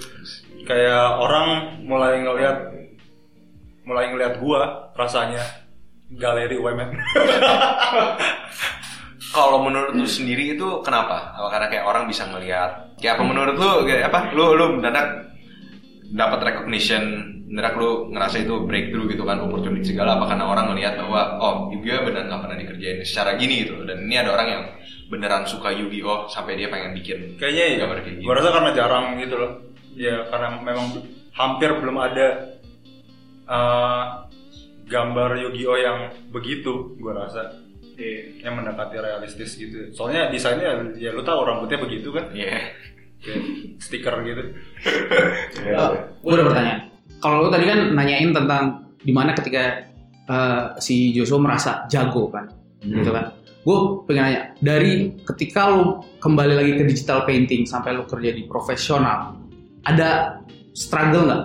Kayak 0.63 1.21
orang 1.21 1.79
mulai 1.85 2.23
ngelihat 2.23 2.77
mulai 3.87 4.11
ngelihat 4.11 4.43
gua 4.43 4.91
rasanya 4.99 5.41
galeri 6.11 6.59
UMN. 6.59 6.91
Kalau 9.37 9.61
menurut 9.61 9.93
lu 9.93 10.09
sendiri 10.09 10.57
itu 10.57 10.81
kenapa? 10.81 11.37
Apa 11.37 11.53
karena 11.53 11.67
kayak 11.69 11.85
orang 11.85 12.09
bisa 12.09 12.25
ngelihat? 12.25 12.97
Kayak 12.97 13.21
apa 13.21 13.25
menurut 13.29 13.57
lu? 13.61 13.73
Kayak 13.85 14.09
apa? 14.09 14.33
Lu 14.33 14.57
lu 14.57 14.81
mendadak 14.81 15.29
dapat 16.09 16.41
recognition, 16.41 17.05
mendadak 17.45 17.77
lu 17.77 18.09
ngerasa 18.17 18.49
itu 18.49 18.65
breakthrough 18.65 19.13
gitu 19.13 19.29
kan, 19.29 19.45
opportunity 19.45 19.93
segala. 19.93 20.17
Apa 20.17 20.33
karena 20.33 20.49
orang 20.49 20.73
ngelihat 20.73 20.97
bahwa 21.05 21.37
oh 21.37 21.55
Yu-Gi-Oh 21.69 22.09
beneran 22.09 22.33
nggak 22.33 22.43
pernah 22.49 22.57
dikerjain 22.57 22.99
secara 23.05 23.37
gini 23.37 23.69
gitu. 23.69 23.85
Dan 23.85 24.09
ini 24.09 24.17
ada 24.17 24.33
orang 24.33 24.49
yang 24.49 24.63
beneran 25.13 25.45
suka 25.45 25.69
Yu-Gi-Oh 25.69 26.33
sampai 26.33 26.57
dia 26.57 26.73
pengen 26.73 26.97
bikin 26.97 27.37
Kayaknya 27.37 27.65
iya. 27.69 27.77
gambar 27.85 27.97
kayak 28.09 28.17
gitu. 28.17 28.25
Gue 28.25 28.35
rasa 28.41 28.51
karena 28.57 28.71
jarang 28.73 29.07
gitu 29.21 29.35
loh. 29.37 29.53
Ya 29.93 30.17
karena 30.33 30.49
memang 30.65 30.87
hampir 31.37 31.77
belum 31.77 31.97
ada 32.01 32.57
eh, 33.53 34.05
gambar 34.89 35.31
Yu-Gi-Oh 35.45 35.77
yang 35.77 35.99
begitu, 36.33 36.97
gue 36.97 37.13
rasa 37.13 37.66
yang 38.45 38.55
mendekati 38.61 39.01
realistis 39.01 39.57
gitu. 39.57 39.91
Soalnya 39.97 40.29
desainnya 40.29 40.77
ya 41.01 41.11
lu 41.17 41.25
tahu 41.25 41.43
rambutnya 41.49 41.81
begitu 41.81 42.13
kan, 42.13 42.29
Iya. 42.37 42.77
kayak 43.17 43.43
stiker 43.81 44.15
gitu. 44.23 44.43
Eh, 45.65 45.91
gue 46.21 46.33
ada 46.37 46.45
pertanyaan. 46.45 46.81
Kalau 47.19 47.37
lu 47.45 47.49
tadi 47.49 47.65
kan 47.65 47.97
nanyain 47.97 48.31
tentang 48.37 48.93
di 49.01 49.13
mana 49.13 49.33
ketika 49.33 49.83
eh, 50.29 50.65
si 50.83 51.17
Joshua 51.17 51.41
merasa 51.41 51.89
jago 51.89 52.29
kan, 52.29 52.51
gitu 52.85 53.11
kan. 53.11 53.33
Gue 53.67 53.79
pengen 54.07 54.23
nanya 54.31 54.41
dari 54.63 55.11
ketika 55.27 55.75
lu 55.75 55.99
kembali 56.23 56.55
lagi 56.55 56.73
ke 56.79 56.85
digital 56.87 57.27
painting 57.27 57.67
sampai 57.67 57.97
lu 57.99 58.07
kerja 58.07 58.31
di 58.31 58.47
profesional, 58.47 59.35
ada 59.83 60.39
struggle 60.77 61.27
nggak? 61.27 61.43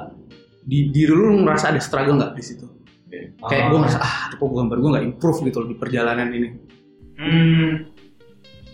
Di 0.68 0.94
diri 0.94 1.14
lu 1.16 1.42
ngerasa 1.42 1.74
ada 1.74 1.82
struggle 1.82 2.20
nggak 2.22 2.38
di 2.38 2.44
situ? 2.46 2.66
Kayak 3.42 3.64
gue 3.70 3.78
ngerasa 3.84 4.00
ah, 4.00 4.16
kok 4.32 4.40
gambar 4.48 4.78
gue 4.80 4.90
nggak 4.96 5.06
improve 5.06 5.40
gitu 5.44 5.58
loh 5.60 5.68
di 5.68 5.78
perjalanan 5.78 6.28
ini. 6.32 6.50
Hmm, 7.22 7.72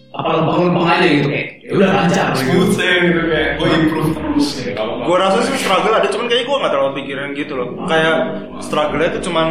Apa 0.07 0.39
lempeng-lempeng 0.39 0.87
aja 0.87 1.07
gitu 1.07 1.27
kayak 1.27 1.47
ya 1.61 1.69
udah 1.75 1.89
lancar 1.93 2.27
gitu. 2.39 2.63
gitu 2.79 3.21
kayak 3.27 3.51
gue 3.59 3.67
improve 3.75 4.09
terus 4.15 4.47
ya. 4.63 4.71
Gue 4.79 5.17
rasa 5.19 5.37
sih 5.43 5.53
struggle 5.59 5.93
ada, 5.93 6.07
cuman 6.07 6.25
kayaknya 6.25 6.45
gue 6.47 6.57
nggak 6.57 6.73
terlalu 6.73 6.91
pikirin 7.03 7.31
gitu 7.35 7.53
loh. 7.53 7.67
Kayak 7.85 8.15
struggle-nya 8.63 9.07
itu 9.13 9.19
cuman 9.27 9.47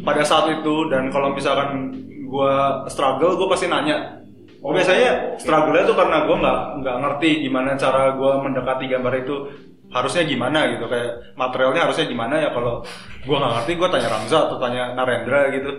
pada 0.00 0.22
saat 0.24 0.46
itu 0.50 0.74
dan 0.88 1.12
kalau 1.12 1.36
misalkan 1.36 1.92
gue 2.24 2.54
struggle, 2.88 3.36
gue 3.36 3.48
pasti 3.50 3.66
nanya. 3.68 4.22
Oh 4.60 4.72
biasanya 4.72 5.36
struggle-nya 5.40 5.84
tuh 5.84 5.96
karena 5.96 6.24
gue 6.24 6.36
nggak 6.36 6.58
nggak 6.80 6.96
ngerti 7.00 7.30
gimana 7.44 7.76
cara 7.76 8.12
gue 8.12 8.32
mendekati 8.44 8.84
gambar 8.88 9.14
itu 9.20 9.36
harusnya 9.90 10.22
gimana 10.22 10.70
gitu 10.70 10.86
kayak 10.86 11.34
materialnya 11.34 11.82
harusnya 11.86 12.06
gimana 12.06 12.34
ya 12.38 12.48
kalau 12.54 12.82
gue 13.26 13.36
nggak 13.36 13.52
ngerti 13.58 13.72
gue 13.74 13.88
tanya 13.90 14.08
Ramza 14.08 14.38
atau 14.46 14.56
tanya 14.62 14.82
Narendra 14.94 15.50
gitu 15.50 15.70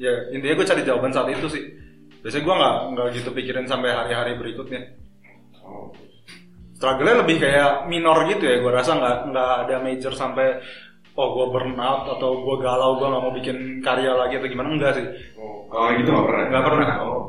ya 0.00 0.14
intinya 0.32 0.54
gue 0.56 0.66
cari 0.66 0.82
jawaban 0.82 1.12
saat 1.12 1.28
itu 1.30 1.46
sih 1.52 1.62
biasanya 2.24 2.44
gue 2.48 2.54
nggak 2.56 2.76
nggak 2.96 3.06
gitu 3.20 3.28
pikirin 3.36 3.66
sampai 3.68 3.92
hari-hari 3.92 4.40
berikutnya 4.40 4.80
struggle-nya 6.74 7.22
lebih 7.22 7.36
kayak 7.38 7.86
minor 7.86 8.24
gitu 8.26 8.42
ya 8.42 8.56
gue 8.58 8.72
rasa 8.72 8.98
nggak 8.98 9.16
nggak 9.30 9.50
ada 9.68 9.76
major 9.84 10.12
sampai 10.16 10.58
oh 11.12 11.28
gue 11.36 11.46
burn 11.52 11.76
out 11.76 12.08
atau 12.08 12.40
gue 12.40 12.56
galau 12.58 12.96
gue 12.96 13.06
nggak 13.06 13.22
mau 13.22 13.34
bikin 13.36 13.84
karya 13.84 14.16
lagi 14.16 14.40
atau 14.40 14.48
gimana 14.48 14.68
enggak 14.72 14.92
sih 14.96 15.06
Oh, 15.42 15.66
kalau 15.66 15.90
gitu 15.98 16.10
nggak 16.14 16.26
pernah. 16.28 16.46
Nggak 16.48 16.64
pernah. 16.70 16.88
Oh. 17.02 17.22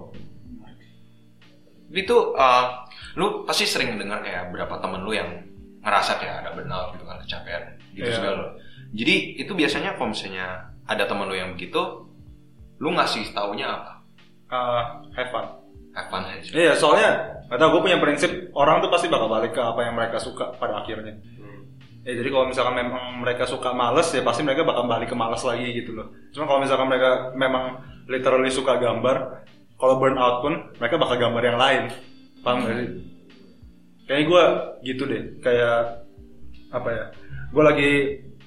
Itu 1.93 2.17
uh, 2.33 2.65
lu 3.17 3.45
pasti 3.45 3.65
sering 3.65 3.97
dengar 3.97 4.21
kayak 4.21 4.53
berapa 4.53 4.81
temen 4.81 5.01
lu 5.05 5.13
yang 5.13 5.29
ngerasa 5.83 6.11
kayak 6.17 6.35
ada 6.41 6.49
burnout 6.55 6.95
gitu 6.95 7.03
kan 7.03 7.17
kecapean 7.19 7.61
gitu 7.91 8.07
Iya. 8.07 8.15
segala. 8.15 8.43
Jadi 8.93 9.15
itu 9.37 9.51
biasanya 9.51 9.95
kalau 9.95 10.09
misalnya 10.11 10.47
ada 10.85 11.03
temen 11.03 11.27
lu 11.27 11.35
yang 11.35 11.51
begitu, 11.53 11.81
lu 12.77 12.89
ngasih 12.91 13.31
taunya 13.31 13.67
apa? 13.69 13.93
uh, 14.49 15.01
have 15.13 15.29
fun 15.29 15.45
Have 15.93 16.09
fun 16.09 16.25
aja. 16.25 16.49
iya 16.53 16.73
soalnya 16.73 17.09
nggak 17.49 17.57
tahu 17.57 17.69
gue 17.73 17.81
punya 17.85 17.97
prinsip 17.97 18.29
orang 18.53 18.81
tuh 18.81 18.89
pasti 18.89 19.09
bakal 19.09 19.29
balik 19.29 19.53
ke 19.53 19.61
apa 19.61 19.81
yang 19.81 19.93
mereka 19.93 20.17
suka 20.17 20.53
pada 20.55 20.81
akhirnya 20.81 21.17
Ya, 22.03 22.19
jadi 22.19 22.29
kalau 22.29 22.51
misalkan 22.51 22.75
memang 22.75 23.23
mereka 23.23 23.47
suka 23.47 23.71
males 23.71 24.11
ya 24.11 24.19
pasti 24.21 24.43
mereka 24.43 24.67
bakal 24.67 24.85
balik 24.85 25.07
ke 25.07 25.15
males 25.15 25.39
lagi 25.39 25.71
gitu 25.71 25.95
loh. 25.95 26.11
Cuma 26.35 26.43
kalau 26.43 26.59
misalkan 26.59 26.91
mereka 26.91 27.31
memang 27.31 27.79
literally 28.11 28.51
suka 28.51 28.75
gambar, 28.75 29.47
kalau 29.79 29.95
burn 29.95 30.19
out 30.19 30.43
pun 30.43 30.67
mereka 30.83 30.99
bakal 30.99 31.15
gambar 31.15 31.43
yang 31.47 31.55
lain. 31.55 31.83
Paham 32.43 32.67
gak 32.67 32.75
sih? 32.75 32.87
Kayaknya 34.03 34.25
gue 34.27 34.43
gitu 34.83 35.03
deh, 35.07 35.21
kayak 35.39 36.03
apa 36.69 36.89
ya? 36.91 37.05
Gue 37.49 37.63
lagi 37.63 37.91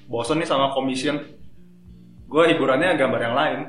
bosen 0.05 0.37
nih 0.37 0.47
sama 0.47 0.69
commission, 0.71 1.17
gue 2.27 2.43
hiburannya 2.53 2.93
gambar 2.93 3.21
yang 3.21 3.35
lain. 3.35 3.59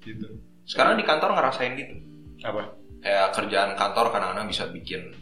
Gitu. 0.00 0.26
Sekarang 0.64 0.94
di 0.94 1.04
kantor 1.04 1.34
ngerasain 1.34 1.74
gitu. 1.74 1.94
Apa? 2.44 2.76
Kayak 3.00 3.26
kerjaan 3.36 3.70
kantor 3.74 4.12
kadang-kadang 4.12 4.48
bisa 4.48 4.64
bikin 4.68 5.12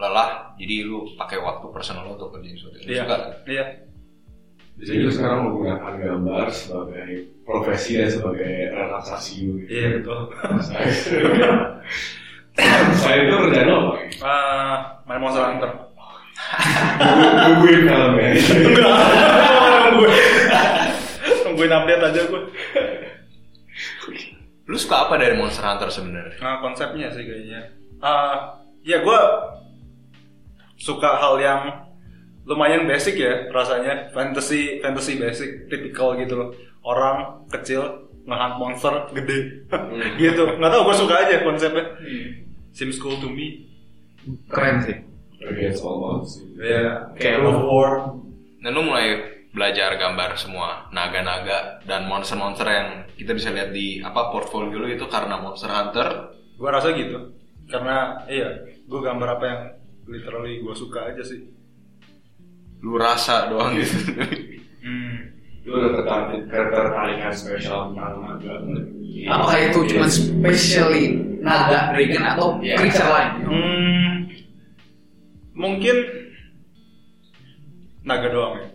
lelah, 0.00 0.56
jadi 0.56 0.88
lu 0.88 1.04
pakai 1.14 1.36
waktu 1.36 1.68
personal 1.68 2.08
lu 2.08 2.16
untuk 2.16 2.32
kerjain 2.32 2.56
sesuatu 2.56 2.76
yang 2.80 2.88
Iya, 2.88 3.02
suka. 3.04 3.16
iya. 3.46 3.64
Jadi 4.80 4.96
lu 5.04 5.12
sekarang 5.12 5.40
menggunakan 5.44 5.92
gambar 6.00 6.46
sebagai 6.48 7.08
profesi 7.44 8.00
dan 8.00 8.08
sebagai 8.08 8.72
relaksasi 8.72 9.32
gitu. 9.44 9.52
Iya 9.68 9.86
betul. 10.00 10.20
Saya 13.00 13.16
itu 13.26 13.34
kerjaan 13.34 13.66
lo 13.68 13.76
apa? 13.76 13.94
Ah, 14.20 14.76
main 15.08 15.20
Monster 15.20 15.44
Hunter. 15.44 15.70
Nungguin 17.48 17.80
filmnya. 17.86 18.28
Nungguin. 19.90 20.12
Nungguin 21.48 21.72
update 21.72 22.02
aja 22.04 22.20
gue. 22.28 22.42
Lu 24.70 24.76
suka 24.78 25.08
apa 25.08 25.18
dari 25.18 25.34
Monster 25.34 25.64
Hunter 25.66 25.88
sebenarnya? 25.90 26.36
Nah, 26.38 26.62
konsepnya 26.62 27.10
sih 27.10 27.24
kayaknya. 27.26 27.74
Ah, 28.00 28.60
ya 28.86 29.02
gue 29.04 29.20
suka 30.80 31.20
hal 31.20 31.36
yang 31.36 31.62
lumayan 32.48 32.88
basic 32.88 33.20
ya 33.20 33.52
rasanya 33.52 34.08
fantasy 34.16 34.80
fantasy 34.80 35.20
basic 35.20 35.68
typical 35.68 36.16
gitu 36.16 36.34
loh 36.40 36.48
orang 36.80 37.44
kecil 37.52 38.08
ngehunt 38.24 38.56
monster 38.56 38.94
gede 39.12 39.68
gitu 40.22 40.56
nggak 40.56 40.70
tahu 40.72 40.82
gue 40.88 40.96
suka 40.96 41.14
aja 41.20 41.44
konsepnya 41.44 41.84
seems 42.72 42.96
cool 42.98 43.16
to 43.18 43.28
me 43.30 43.66
Keren 44.52 44.84
sih. 44.84 44.96
Against 45.40 45.80
all 45.80 46.04
odds. 46.04 46.44
ya 46.60 47.08
Kayak 47.16 47.48
Love 47.48 47.64
War 47.64 47.90
Dan 48.60 48.76
lu 48.76 48.84
mulai 48.84 49.40
belajar 49.50 49.96
gambar 49.96 50.36
semua 50.36 50.86
naga-naga 50.94 51.82
dan 51.82 52.06
monster-monster 52.06 52.68
yang 52.68 52.88
kita 53.18 53.34
bisa 53.34 53.50
lihat 53.50 53.74
di 53.74 53.98
apa 53.98 54.30
portfolio 54.30 54.78
lu 54.78 54.86
itu 54.86 55.10
karena 55.10 55.42
Monster 55.42 55.66
Hunter. 55.66 56.38
gue 56.54 56.68
rasa 56.70 56.92
gitu 56.94 57.34
karena 57.66 58.20
iya 58.30 58.62
gue 58.62 59.00
gambar 59.00 59.28
apa 59.40 59.44
yang 59.48 59.60
literally 60.06 60.62
gue 60.62 60.74
suka 60.76 61.10
aja 61.10 61.24
sih 61.24 61.50
Lu 62.80 62.96
rasa 62.96 63.48
doang 63.52 63.76
gitu. 63.76 63.92
hmm. 64.84 65.16
Lu 65.68 65.72
ada 65.76 65.88
tertarik 66.00 66.48
ketertarikan 66.48 67.32
spesial 67.36 67.92
tentang 67.92 68.24
naga. 68.24 68.54
Apakah 69.28 69.58
itu 69.68 69.78
cuma 69.92 70.06
specially 70.08 71.20
naga 71.40 71.92
dragon 71.92 72.24
atau 72.24 72.46
Iya. 72.60 72.76
creature 72.76 73.08
lain? 73.08 73.30
Hmm, 73.44 74.12
mungkin 75.56 75.96
naga 78.00 78.28
doang 78.28 78.54
ya. 78.56 78.68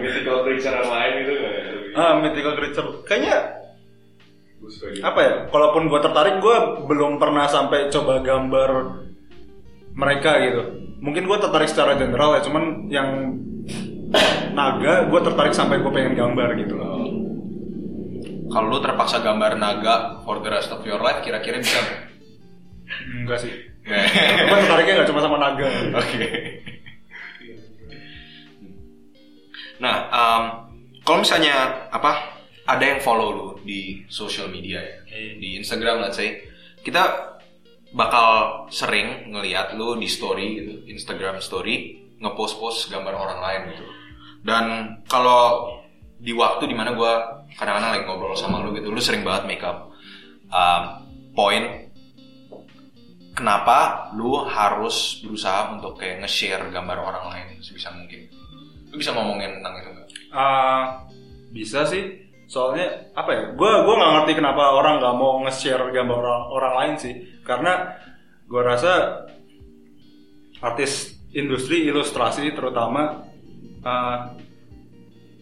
Mythical 0.00 0.38
creature 0.44 0.74
yang 0.74 0.88
lain 0.88 1.12
nggak 1.20 1.36
ya? 1.36 1.62
ah, 1.96 2.12
mythical 2.22 2.54
creature. 2.56 2.88
Kayaknya 3.04 3.36
apa 5.02 5.20
ya? 5.20 5.32
Kalaupun 5.50 5.90
gue 5.90 6.00
tertarik, 6.00 6.38
gue 6.38 6.56
belum 6.86 7.18
pernah 7.18 7.48
sampai 7.50 7.90
coba 7.90 8.22
gambar 8.22 8.70
mereka 9.92 10.38
gitu. 10.40 10.62
Mungkin 11.00 11.24
gue 11.26 11.38
tertarik 11.40 11.68
secara 11.68 11.96
general 11.96 12.36
ya, 12.38 12.40
cuman 12.44 12.64
yang 12.92 13.08
naga 14.52 15.08
gue 15.08 15.20
tertarik 15.22 15.54
sampai 15.56 15.80
gue 15.80 15.92
pengen 15.92 16.14
gambar 16.14 16.48
gitu 16.60 16.74
loh. 16.76 17.09
Kalau 18.50 18.66
lu 18.66 18.78
terpaksa 18.82 19.22
gambar 19.22 19.56
naga 19.56 20.18
for 20.26 20.42
the 20.42 20.50
rest 20.50 20.74
of 20.74 20.82
your 20.82 20.98
life, 20.98 21.22
kira-kira 21.22 21.62
bisa 21.62 21.78
nggak? 21.78 22.00
Enggak 23.22 23.38
sih. 23.46 23.52
Oke. 23.80 23.96
gue 24.50 24.58
tertariknya 24.60 24.94
nggak 25.00 25.08
cuma 25.08 25.20
sama 25.22 25.36
naga. 25.40 25.66
Nah, 29.80 29.96
um, 30.12 30.42
kalau 31.00 31.24
misalnya 31.24 31.88
apa 31.88 32.36
ada 32.68 32.84
yang 32.84 33.00
follow 33.00 33.28
lu 33.32 33.48
di 33.64 34.04
social 34.12 34.52
media 34.52 34.84
ya, 34.84 34.98
di 35.40 35.56
Instagram 35.56 36.04
let's 36.04 36.20
say, 36.20 36.44
kita 36.84 37.40
bakal 37.90 38.28
sering 38.70 39.32
ngelihat 39.32 39.74
lu 39.74 39.96
di 39.96 40.06
story 40.06 40.60
gitu, 40.60 40.74
Instagram 40.86 41.40
story, 41.40 41.98
ngepost-post 42.20 42.92
gambar 42.92 43.16
orang 43.16 43.40
lain 43.40 43.60
gitu. 43.74 43.86
Dan 44.44 44.64
kalau 45.08 45.74
di 46.20 46.36
waktu 46.36 46.68
di 46.68 46.76
mana 46.76 46.92
gue 46.92 47.14
kadang-kadang 47.58 47.90
lagi 47.96 48.04
ngobrol 48.06 48.36
sama 48.38 48.62
lu 48.62 48.74
gitu, 48.76 48.90
lu 48.90 49.00
sering 49.02 49.22
banget 49.22 49.46
make 49.46 49.64
up 49.64 49.90
um, 50.50 50.82
point 51.34 51.90
kenapa 53.40 54.10
lu 54.18 54.44
harus 54.44 55.22
berusaha 55.24 55.72
untuk 55.72 55.96
kayak 55.96 56.20
nge-share 56.26 56.68
gambar 56.68 56.98
orang 57.00 57.24
lain 57.32 57.46
sebisa 57.64 57.88
mungkin. 57.94 58.28
Lu 58.92 59.00
bisa 59.00 59.16
ngomongin 59.16 59.56
tentang 59.58 59.74
itu 59.80 59.88
nggak? 59.96 60.08
Ah, 60.34 61.08
bisa 61.48 61.88
sih. 61.88 62.28
Soalnya 62.50 63.14
apa 63.16 63.30
ya? 63.32 63.42
Gue 63.54 63.70
gua 63.86 63.94
nggak 63.96 64.12
ngerti 64.20 64.32
kenapa 64.36 64.76
orang 64.76 65.00
nggak 65.00 65.16
mau 65.16 65.40
nge-share 65.46 65.88
gambar 65.88 66.16
orang 66.20 66.42
orang 66.52 66.74
lain 66.76 66.94
sih. 67.00 67.14
Karena 67.46 67.96
gue 68.44 68.60
rasa 68.60 69.24
artis 70.60 71.16
industri 71.32 71.88
ilustrasi 71.88 72.50
terutama 72.52 73.24
ah, 73.86 74.36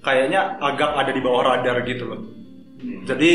kayaknya 0.05 0.61
agak 0.63 0.95
ada 0.95 1.11
di 1.11 1.21
bawah 1.23 1.43
radar 1.55 1.83
gitu 1.87 2.05
loh. 2.09 2.21
Jadi 3.05 3.31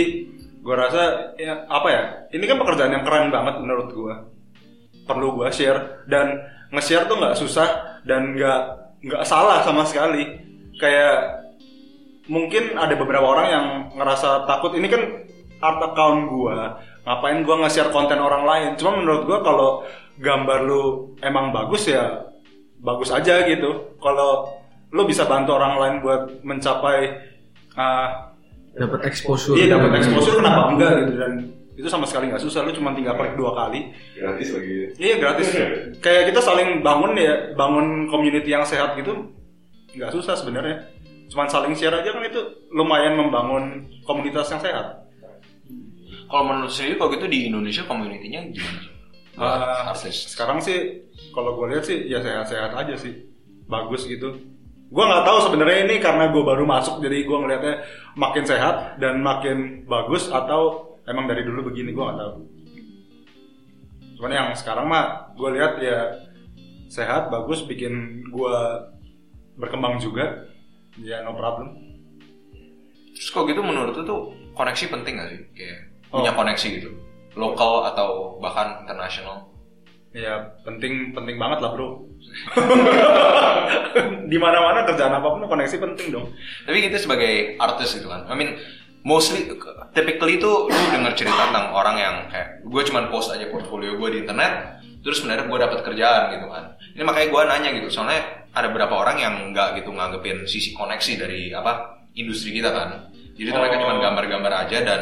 gue 0.64 0.76
rasa 0.76 1.36
ya, 1.36 1.68
apa 1.68 1.88
ya? 1.92 2.04
Ini 2.32 2.44
kan 2.48 2.58
pekerjaan 2.60 2.94
yang 2.96 3.04
keren 3.04 3.32
banget 3.32 3.60
menurut 3.60 3.90
gue. 3.92 4.16
Perlu 5.04 5.44
gue 5.44 5.50
share 5.52 6.08
dan 6.08 6.40
nge-share 6.72 7.06
tuh 7.12 7.20
nggak 7.20 7.36
susah 7.36 8.02
dan 8.08 8.34
nggak 8.36 8.62
nggak 9.04 9.24
salah 9.28 9.62
sama 9.68 9.84
sekali. 9.84 10.40
Kayak 10.80 11.44
mungkin 12.32 12.80
ada 12.80 12.96
beberapa 12.96 13.28
orang 13.28 13.48
yang 13.52 13.66
ngerasa 14.00 14.48
takut 14.48 14.72
ini 14.80 14.88
kan 14.88 15.28
art 15.60 15.80
account 15.92 16.32
gua 16.32 16.80
ngapain 17.04 17.44
gua 17.44 17.64
nge-share 17.64 17.92
konten 17.92 18.20
orang 18.20 18.44
lain 18.48 18.70
cuma 18.80 19.00
menurut 19.00 19.24
gua 19.28 19.40
kalau 19.44 19.70
gambar 20.20 20.60
lu 20.64 20.84
emang 21.20 21.52
bagus 21.52 21.92
ya 21.92 22.32
bagus 22.80 23.12
aja 23.12 23.44
gitu 23.48 23.96
kalau 24.00 24.48
lu 24.94 25.10
bisa 25.10 25.26
bantu 25.26 25.58
orang 25.58 25.74
lain 25.82 25.96
buat 26.06 26.22
mencapai 26.46 26.98
ah, 27.74 28.38
dapat 28.78 29.10
exposure 29.10 29.58
iya 29.58 29.74
dapat 29.74 29.98
exposure 30.00 30.38
kenapa 30.38 30.62
enggak 30.70 30.92
gitu 31.02 31.14
dan 31.18 31.34
itu 31.74 31.88
sama 31.90 32.06
sekali 32.06 32.30
nggak 32.30 32.44
susah 32.46 32.62
lu 32.62 32.72
cuma 32.72 32.94
tinggal 32.94 33.18
klik 33.18 33.34
dua 33.34 33.58
kali 33.58 33.90
Gratis 34.14 34.50
lagi. 34.54 34.74
Iya 35.02 35.16
gratis. 35.20 35.48
Kayak 36.00 36.24
kita 36.32 36.40
saling 36.40 36.80
bangun 36.86 37.18
ya, 37.18 37.52
bangun 37.58 38.08
community 38.08 38.54
yang 38.54 38.64
sehat 38.64 38.96
gitu, 38.96 39.34
nggak 39.98 40.14
susah 40.14 40.38
sebenarnya. 40.38 40.86
Cuman 41.28 41.50
saling 41.50 41.74
share 41.74 41.98
aja 41.98 42.14
kan 42.14 42.24
itu 42.24 42.42
lumayan 42.72 43.18
membangun 43.18 43.90
komunitas 44.06 44.54
yang 44.54 44.62
sehat. 44.62 45.10
Kalau 46.30 46.44
menurut 46.46 46.72
sendiri 46.72 46.98
kalau 46.98 47.12
gitu 47.14 47.26
di 47.28 47.50
Indonesia 47.50 47.84
community-nya 47.84 48.54
gimana? 48.54 48.82
Uh, 49.34 49.90
artis. 49.90 50.30
sekarang 50.30 50.62
sih 50.62 51.10
kalau 51.34 51.58
gue 51.58 51.74
lihat 51.74 51.90
sih 51.90 52.06
ya 52.06 52.22
sehat-sehat 52.22 52.70
aja 52.78 52.94
sih, 52.94 53.26
bagus 53.66 54.06
gitu. 54.06 54.53
Gue 54.94 55.04
nggak 55.10 55.26
tahu 55.26 55.38
sebenarnya 55.50 55.90
ini 55.90 55.96
karena 55.98 56.30
gue 56.30 56.44
baru 56.46 56.70
masuk 56.70 57.02
jadi 57.02 57.26
gue 57.26 57.38
ngelihatnya 57.42 57.76
makin 58.14 58.46
sehat 58.46 59.02
dan 59.02 59.26
makin 59.26 59.90
bagus 59.90 60.30
atau 60.30 60.94
emang 61.10 61.26
dari 61.26 61.42
dulu 61.42 61.74
begini 61.74 61.90
gue 61.98 62.04
nggak 62.04 62.20
tahu. 62.22 62.34
Cuman 64.22 64.32
yang 64.32 64.48
sekarang 64.54 64.86
mah 64.86 65.34
gue 65.34 65.50
lihat 65.58 65.82
ya 65.82 66.22
sehat 66.94 67.34
bagus 67.34 67.66
bikin 67.66 68.22
gue 68.30 68.58
berkembang 69.58 69.98
juga 69.98 70.46
ya 71.02 71.26
no 71.26 71.34
problem. 71.34 71.74
Terus 73.18 73.30
kalau 73.34 73.50
gitu 73.50 73.66
menurut 73.66 73.98
lu 73.98 74.06
tuh 74.06 74.22
koneksi 74.54 74.94
penting 74.94 75.18
gak 75.18 75.30
sih? 75.34 75.42
Kayak 75.58 75.94
Oh. 76.14 76.22
punya 76.22 76.32
koneksi 76.38 76.68
gitu. 76.78 76.90
Lokal 77.34 77.90
atau 77.90 78.38
bahkan 78.38 78.86
internasional. 78.86 79.50
Ya 80.14 80.54
penting 80.62 81.10
penting 81.12 81.42
banget 81.42 81.60
lah 81.66 81.74
bro. 81.74 82.06
Di 84.32 84.38
mana 84.38 84.62
mana 84.62 84.86
kerjaan 84.86 85.14
apa 85.14 85.26
pun 85.26 85.46
koneksi 85.50 85.78
penting 85.82 86.08
dong. 86.14 86.30
Tapi 86.66 86.78
kita 86.86 87.02
sebagai 87.02 87.58
artis 87.58 87.98
gitu 87.98 88.10
kan. 88.10 88.30
I 88.30 88.38
mean, 88.38 88.58
mostly, 89.02 89.50
typically 89.94 90.38
itu 90.38 90.52
lu 90.70 90.86
denger 90.94 91.14
cerita 91.18 91.50
tentang 91.50 91.74
orang 91.74 91.98
yang 91.98 92.16
kayak 92.30 92.62
gue 92.62 92.82
cuman 92.94 93.10
post 93.10 93.34
aja 93.34 93.50
portfolio 93.50 93.98
gue 93.98 94.10
di 94.14 94.18
internet, 94.26 94.82
terus 95.02 95.22
sebenarnya 95.22 95.50
gue 95.50 95.60
dapat 95.60 95.80
kerjaan 95.82 96.24
gitu 96.38 96.48
kan. 96.50 96.64
Ini 96.94 97.04
makanya 97.04 97.28
gue 97.34 97.42
nanya 97.50 97.70
gitu, 97.82 97.88
soalnya 97.90 98.22
ada 98.54 98.70
beberapa 98.70 98.94
orang 98.94 99.18
yang 99.18 99.34
nggak 99.50 99.82
gitu 99.82 99.90
nganggepin 99.90 100.46
sisi 100.46 100.78
koneksi 100.78 101.26
dari 101.26 101.50
apa 101.50 102.06
industri 102.14 102.54
kita 102.54 102.70
kan. 102.70 103.10
Jadi 103.34 103.50
tuh 103.50 103.60
mereka 103.60 103.76
Oh. 103.78 103.90
cuma 103.90 103.94
gambar-gambar 103.98 104.54
aja 104.70 104.78
dan 104.86 105.02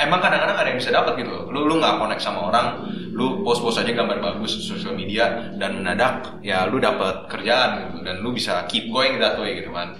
emang 0.00 0.20
kadang-kadang 0.24 0.56
ada 0.56 0.68
yang 0.72 0.80
bisa 0.80 0.90
dapat 0.90 1.12
gitu 1.20 1.30
loh. 1.30 1.44
Lu 1.52 1.68
lu 1.68 1.76
nggak 1.76 2.00
connect 2.00 2.22
sama 2.24 2.48
orang, 2.48 2.66
lu 3.12 3.44
post-post 3.44 3.84
aja 3.84 3.92
gambar 3.92 4.18
bagus 4.18 4.56
di 4.56 4.64
sosial 4.64 4.96
media 4.96 5.52
dan 5.60 5.76
mendadak 5.78 6.40
ya 6.40 6.64
lu 6.64 6.80
dapat 6.80 7.28
kerjaan 7.28 7.92
gitu 7.92 7.96
dan 8.02 8.24
lu 8.24 8.32
bisa 8.32 8.64
keep 8.66 8.88
going 8.88 9.20
that 9.20 9.36
way 9.36 9.60
gitu 9.60 9.70
kan. 9.70 9.94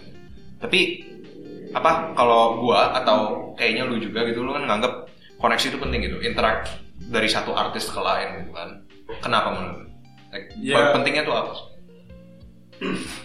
Tapi 0.60 1.04
apa 1.76 2.16
kalau 2.16 2.58
gua 2.64 2.96
atau 2.96 3.52
kayaknya 3.54 3.86
lu 3.86 4.00
juga 4.00 4.24
gitu 4.26 4.42
lu 4.42 4.56
kan 4.56 4.64
nganggap 4.66 5.06
koneksi 5.36 5.66
itu 5.72 5.78
penting 5.78 6.00
gitu, 6.08 6.16
interact 6.24 6.72
dari 7.00 7.28
satu 7.28 7.52
artis 7.52 7.88
ke 7.88 8.00
lain 8.00 8.44
gitu 8.44 8.52
kan. 8.56 8.68
Kenapa 9.20 9.52
menurut 9.52 9.76
lu? 9.84 9.86
Like, 10.30 10.46
Ya. 10.62 10.94
pentingnya 10.94 11.26
tuh 11.26 11.34
apa? 11.34 11.52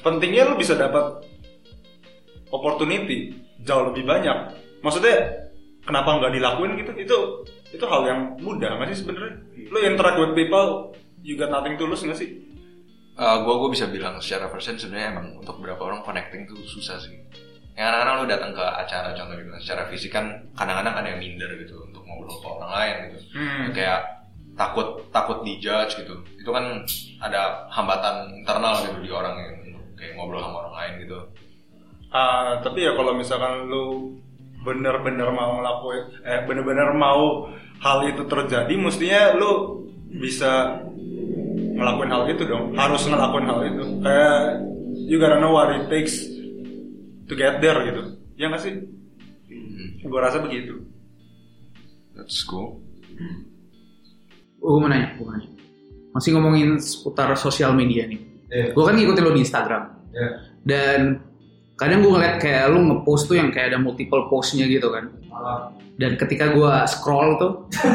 Pentingnya 0.03 0.51
lu 0.51 0.59
bisa 0.59 0.75
dapat 0.75 1.23
opportunity 2.51 3.35
jauh 3.61 3.93
lebih 3.93 4.03
banyak. 4.03 4.51
Maksudnya 4.81 5.44
kenapa 5.85 6.17
nggak 6.17 6.33
dilakuin 6.33 6.71
gitu? 6.81 6.91
Itu 6.97 7.17
itu 7.71 7.85
hal 7.85 8.01
yang 8.09 8.19
mudah 8.41 8.81
nggak 8.81 8.89
sih 8.91 9.05
sebenarnya? 9.05 9.33
Lu 9.69 9.77
interact 9.81 10.17
with 10.19 10.33
people, 10.33 10.91
you 11.21 11.37
got 11.37 11.53
nothing 11.53 11.77
to 11.77 11.85
lose 11.85 12.01
nggak 12.03 12.17
sih? 12.17 12.41
Uh, 13.15 13.47
gua 13.47 13.55
gua 13.63 13.69
bisa 13.71 13.87
bilang 13.87 14.19
secara 14.19 14.51
persen 14.51 14.75
sebenarnya 14.75 15.15
emang 15.15 15.39
untuk 15.39 15.55
beberapa 15.63 15.87
orang 15.87 16.03
connecting 16.03 16.43
tuh 16.49 16.59
susah 16.67 16.99
sih. 16.99 17.15
Yang 17.75 17.85
kadang-kadang 17.91 18.15
lu 18.19 18.25
datang 18.27 18.51
ke 18.55 18.65
acara 18.65 19.09
contoh 19.15 19.35
gitu, 19.39 19.49
secara 19.63 19.81
fisik 19.87 20.11
kan 20.11 20.25
kadang-kadang 20.55 20.95
ada 20.99 21.07
yang 21.15 21.19
minder 21.19 21.49
gitu 21.59 21.75
untuk 21.79 22.03
ngobrol 22.03 22.35
ke 22.35 22.47
orang 22.47 22.71
lain 22.75 22.95
gitu. 23.07 23.19
Hmm. 23.35 23.65
Kayak 23.71 23.99
takut 24.55 24.87
takut 25.11 25.43
dijudge 25.43 25.95
gitu. 25.99 26.15
Itu 26.39 26.49
kan 26.51 26.83
ada 27.19 27.67
hambatan 27.71 28.35
internal 28.43 28.79
gitu 28.83 28.99
di 29.03 29.11
orang 29.11 29.35
yang 29.39 29.55
kayak 29.95 30.15
ngobrol 30.15 30.43
sama 30.43 30.67
orang 30.67 30.75
lain 30.75 30.93
gitu. 31.07 31.19
Ah, 32.15 32.63
tapi 32.63 32.87
ya 32.87 32.95
kalau 32.95 33.11
misalkan 33.11 33.67
lu 33.67 34.15
bener-bener 34.65 35.29
mau 35.29 35.61
ngelakuin, 35.61 36.03
eh 36.25 36.41
bener-bener 36.49 36.89
mau 36.97 37.53
hal 37.79 38.09
itu 38.09 38.25
terjadi, 38.25 38.73
mestinya 38.73 39.37
lu 39.37 39.85
bisa 40.17 40.81
ngelakuin 41.75 42.11
hal 42.11 42.23
itu 42.33 42.43
dong. 42.49 42.73
Harus 42.73 43.05
ngelakuin 43.05 43.45
hal 43.45 43.59
itu. 43.69 43.83
Kayak 44.01 44.39
you 45.05 45.21
gotta 45.21 45.37
know 45.37 45.53
what 45.53 45.69
it 45.69 45.85
takes 45.87 46.25
to 47.29 47.33
get 47.37 47.61
there 47.61 47.77
gitu. 47.85 48.17
Ya 48.35 48.49
nggak 48.49 48.63
sih? 48.65 48.73
Gue 50.01 50.19
rasa 50.21 50.41
begitu. 50.41 50.81
That's 52.15 52.41
cool. 52.47 52.81
Oh, 54.63 54.77
gue 54.77 54.81
mau 54.81 54.89
nanya, 54.89 55.13
gue 55.19 55.25
mau 55.25 55.35
nanya. 55.35 55.51
Masih 56.15 56.31
ngomongin 56.31 56.79
seputar 56.79 57.35
sosial 57.35 57.75
media 57.75 58.07
nih. 58.07 58.21
Iya. 58.49 58.67
Gue 58.71 58.83
kan 58.87 58.95
ngikutin 58.95 59.23
lo 59.25 59.35
di 59.35 59.41
Instagram. 59.43 59.83
Iya. 60.15 60.29
Dan 60.63 60.99
kadang 61.75 61.99
gue 62.03 62.11
ngeliat 62.11 62.35
kayak 62.39 62.71
lu 62.71 62.79
ngepost 62.87 63.27
tuh 63.27 63.35
yang 63.35 63.51
kayak 63.51 63.75
ada 63.75 63.79
multiple 63.79 64.27
postnya 64.31 64.63
gitu 64.67 64.87
kan. 64.91 65.11
Dan 65.95 66.19
ketika 66.19 66.51
gue 66.51 66.71
scroll 66.87 67.39
tuh, 67.39 67.51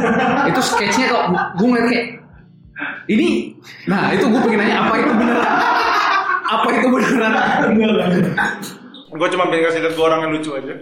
itu 0.49 0.61
sketchnya 0.61 1.07
kok 1.13 1.25
gue 1.57 1.67
ngeliat 1.69 1.87
kayak 1.89 2.07
ini. 3.09 3.57
Nah 3.89 4.13
itu 4.13 4.25
gue 4.29 4.41
pengen 4.41 4.61
nanya 4.65 4.77
apa 4.89 4.95
itu 5.01 5.13
beneran? 5.13 5.57
Apa 6.51 6.69
itu 6.77 6.87
beneran? 6.93 7.61
Gue 9.11 9.29
cuma 9.33 9.45
pengen 9.51 9.63
kasih 9.69 9.81
lihat 9.85 9.95
ke 9.97 10.01
orang 10.01 10.21
yang 10.29 10.33
lucu 10.37 10.51
aja. 10.55 10.75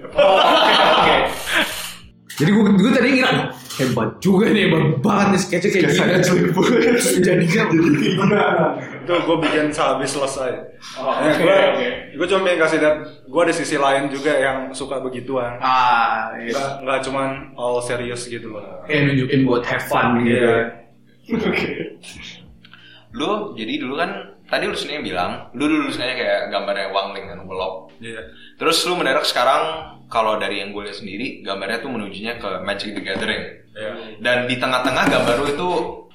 Jadi 2.38 2.50
gue 2.54 2.62
gue 2.78 2.90
tadi 2.94 3.08
ngira 3.18 3.32
hebat 3.78 4.10
juga 4.18 4.50
nih 4.50 4.66
hebat 4.66 4.84
banget 4.98 5.26
nih 5.30 5.40
sketch 5.40 5.66
kayak 5.68 5.88
gini 5.88 7.18
jadi 7.18 7.44
kan 7.48 7.68
itu 8.98 9.12
gue 9.14 9.36
bikin 9.40 9.66
sehabis 9.70 10.10
selesai 10.12 10.52
Oh, 10.94 11.10
Ya, 11.10 11.34
oke, 11.34 11.42
gue 11.42 11.56
oke. 11.74 11.88
gue 12.14 12.26
cuma 12.28 12.40
pengen 12.44 12.58
kasih 12.60 12.78
lihat 12.78 12.96
gue 13.24 13.40
ada 13.42 13.50
sisi 13.50 13.74
lain 13.74 14.06
juga 14.08 14.30
yang 14.30 14.58
suka 14.70 14.98
begituan 14.98 15.58
ah 15.58 16.30
iya. 16.38 16.54
nggak 16.54 16.70
nggak 16.82 16.98
cuman 17.02 17.28
all 17.54 17.78
serius 17.80 18.26
gitu 18.26 18.54
loh 18.54 18.62
kayak 18.84 19.10
nunjukin 19.10 19.42
buat 19.42 19.62
have 19.62 19.82
fun 19.84 20.22
gitu 20.22 20.38
Iya. 20.38 20.56
Lu 23.10 23.52
jadi 23.52 23.80
dulu 23.80 23.94
kan 23.96 24.10
tadi 24.48 24.64
lu 24.64 24.72
sendiri 24.72 25.04
bilang, 25.04 25.52
lu 25.52 25.64
dulu 25.64 25.88
sebenarnya 25.88 26.16
kayak 26.16 26.40
gambarnya 26.48 26.86
Wang 26.88 27.12
Ling 27.12 27.26
kan, 27.26 27.40
Welop. 27.44 27.92
Iya. 28.00 28.32
Terus 28.56 28.80
lu 28.84 28.96
mendadak 28.96 29.24
sekarang 29.24 29.62
kalau 30.08 30.36
dari 30.36 30.60
yang 30.60 30.72
gue 30.72 30.88
lihat 30.88 30.96
sendiri, 30.96 31.44
gambarnya 31.44 31.84
tuh 31.84 31.92
menujunya 31.92 32.36
ke 32.36 32.48
Magic 32.64 32.96
the 32.96 33.02
Gathering. 33.02 33.44
Iya. 33.78 33.90
Dan 34.18 34.50
di 34.50 34.58
tengah-tengah 34.58 35.04
gambar 35.06 35.34
lu 35.38 35.46
itu 35.54 35.68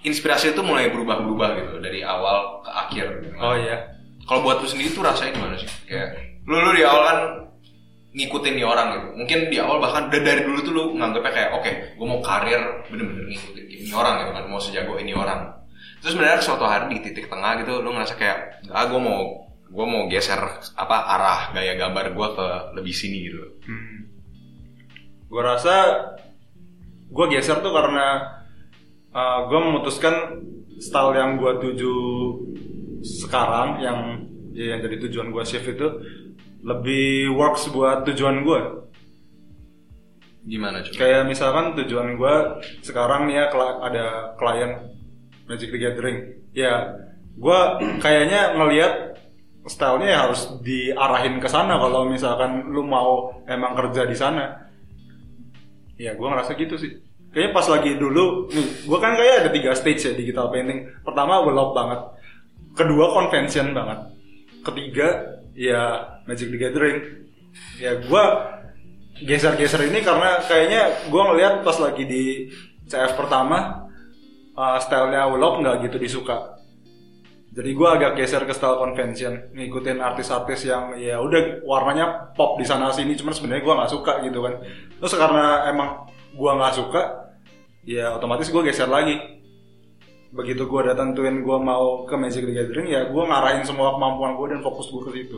inspirasi 0.04 0.52
itu 0.52 0.60
mulai 0.60 0.91
berubah-berubah 0.91 1.49
gitu 1.63 1.73
dari 1.80 2.04
awal 2.04 2.60
ke 2.60 2.71
akhir. 2.71 3.06
gitu. 3.23 3.36
oh 3.39 3.56
iya 3.56 3.78
Kalau 4.28 4.39
buat 4.43 4.60
lu 4.60 4.67
sendiri 4.67 4.91
tuh 4.91 5.04
rasanya 5.04 5.32
gimana 5.36 5.56
sih? 5.56 5.67
Kayak 5.88 6.15
lu 6.43 6.60
lu 6.60 6.71
di 6.76 6.84
awal 6.84 7.04
kan 7.08 7.19
ngikutin 8.13 8.54
nih 8.60 8.67
orang 8.67 8.88
gitu. 8.93 9.08
Mungkin 9.19 9.39
di 9.49 9.58
awal 9.60 9.78
bahkan 9.80 10.12
dari, 10.12 10.23
dari 10.23 10.41
dulu 10.45 10.60
tuh 10.63 10.73
lu 10.76 10.84
nganggapnya 10.99 11.32
kayak 11.34 11.49
oke, 11.56 11.71
gue 11.97 12.06
mau 12.08 12.19
karir 12.21 12.62
bener-bener 12.91 13.26
ngikutin 13.32 13.65
ini 13.67 13.89
orang 13.95 14.13
gitu 14.21 14.32
kan, 14.36 14.43
mau 14.47 14.62
sejago 14.62 14.93
ini 15.02 15.12
orang. 15.15 15.49
Terus 15.99 16.19
sebenarnya 16.19 16.39
suatu 16.43 16.67
hari 16.67 16.86
di 16.93 16.97
titik 16.99 17.32
tengah 17.32 17.63
gitu, 17.63 17.80
lu 17.80 17.89
ngerasa 17.95 18.15
kayak, 18.19 18.67
ah 18.71 18.86
gue 18.86 18.99
mau 18.99 19.47
gue 19.73 19.86
mau 19.89 20.06
geser 20.06 20.38
apa 20.78 20.97
arah 21.17 21.41
gaya 21.58 21.73
gambar 21.73 22.13
gue 22.13 22.28
ke 22.38 22.47
lebih 22.78 22.93
sini 22.93 23.17
gitu. 23.26 23.41
Hmm. 23.65 23.97
Gue 25.28 25.41
rasa 25.41 25.76
gue 27.13 27.26
geser 27.30 27.62
tuh 27.62 27.69
karena 27.69 28.41
gue 29.45 29.60
memutuskan 29.62 30.41
style 30.82 31.13
yang 31.13 31.38
gue 31.38 31.54
tuju 31.62 31.95
sekarang 33.06 33.78
yang 33.86 33.99
ya, 34.58 34.73
yang 34.73 34.80
jadi 34.82 35.06
tujuan 35.06 35.30
gue 35.30 35.43
shift 35.45 35.69
itu 35.69 35.88
lebih 36.65 37.30
works 37.38 37.69
buat 37.69 38.08
tujuan 38.10 38.41
gue. 38.41 38.62
Gimana 40.43 40.84
coba? 40.84 40.95
Kayak 40.97 41.23
misalkan 41.30 41.65
tujuan 41.78 42.17
gue 42.17 42.36
sekarang 42.84 43.30
nih 43.30 43.36
ya 43.39 43.45
ada 43.84 44.06
klien 44.36 44.71
Magic 45.45 45.69
the 45.71 45.80
Gathering. 45.80 46.17
Ya, 46.56 46.99
gue 47.36 47.60
kayaknya 47.99 48.56
ngelihat 48.56 49.19
stylenya 49.63 50.08
ya 50.08 50.19
harus 50.28 50.41
diarahin 50.60 51.39
ke 51.39 51.47
sana 51.47 51.80
kalau 51.80 52.08
misalkan 52.08 52.71
lu 52.71 52.84
mau 52.84 53.43
emang 53.47 53.76
kerja 53.76 54.08
di 54.08 54.15
sana. 54.15 54.71
Ya, 55.97 56.17
gue 56.17 56.27
ngerasa 56.27 56.58
gitu 56.58 56.75
sih. 56.77 57.01
Kayaknya 57.34 57.51
pas 57.53 57.67
lagi 57.69 57.91
dulu, 57.97 58.45
nih, 58.53 58.86
gue 58.86 58.99
kan 59.01 59.17
kayak 59.17 59.36
ada 59.45 59.49
tiga 59.49 59.73
stage 59.73 60.06
ya 60.06 60.13
digital 60.13 60.53
painting. 60.53 60.86
Pertama 61.01 61.41
welop 61.41 61.73
banget, 61.73 62.01
kedua 62.77 63.10
convention 63.10 63.73
banget, 63.73 63.99
ketiga 64.62 65.08
ya 65.58 66.13
Magic 66.29 66.53
the 66.53 66.58
Gathering. 66.62 66.97
Ya 67.82 67.97
gue 67.97 68.23
geser-geser 69.21 69.89
ini 69.89 70.01
karena 70.01 70.41
kayaknya 70.45 71.10
gue 71.10 71.21
ngeliat 71.21 71.62
pas 71.62 71.77
lagi 71.77 72.03
di 72.06 72.23
CF 72.89 73.13
pertama 73.17 73.89
uh, 74.58 74.77
stylenya 74.82 75.29
Welop 75.29 75.62
nggak 75.62 75.89
gitu 75.89 75.97
disuka. 76.01 76.53
Jadi 77.54 77.70
gue 77.70 77.86
agak 77.86 78.18
geser 78.18 78.50
ke 78.50 78.54
style 78.58 78.82
convention, 78.82 79.54
ngikutin 79.54 80.02
artis-artis 80.02 80.66
yang 80.66 80.98
ya 80.98 81.22
udah 81.22 81.62
warnanya 81.62 82.34
pop 82.34 82.58
di 82.58 82.66
sana 82.66 82.89
sini, 82.89 83.13
cuman 83.13 83.30
sebenarnya 83.30 83.62
gue 83.62 83.74
nggak 83.78 83.92
suka 83.94 84.13
gitu 84.26 84.42
kan. 84.42 84.58
Terus 84.98 85.13
karena 85.13 85.70
emang 85.70 86.10
gue 86.34 86.50
nggak 86.50 86.74
suka, 86.74 87.02
ya 87.86 88.18
otomatis 88.18 88.50
gue 88.50 88.62
geser 88.66 88.89
lagi. 88.89 89.22
Begitu 90.34 90.66
gue 90.66 90.80
udah 90.82 90.98
tentuin 90.98 91.46
gue 91.46 91.58
mau 91.62 92.10
ke 92.10 92.18
Magic 92.18 92.42
the 92.42 92.58
Gathering, 92.58 92.89
ya 92.89 93.06
gue 93.06 93.22
ngarahin 93.22 93.62
semua 93.62 93.94
kemampuan 93.94 94.34
gue 94.34 94.48
dan 94.58 94.60
fokus 94.66 94.89
gue 94.89 95.02
ke 95.06 95.12
situ. 95.22 95.38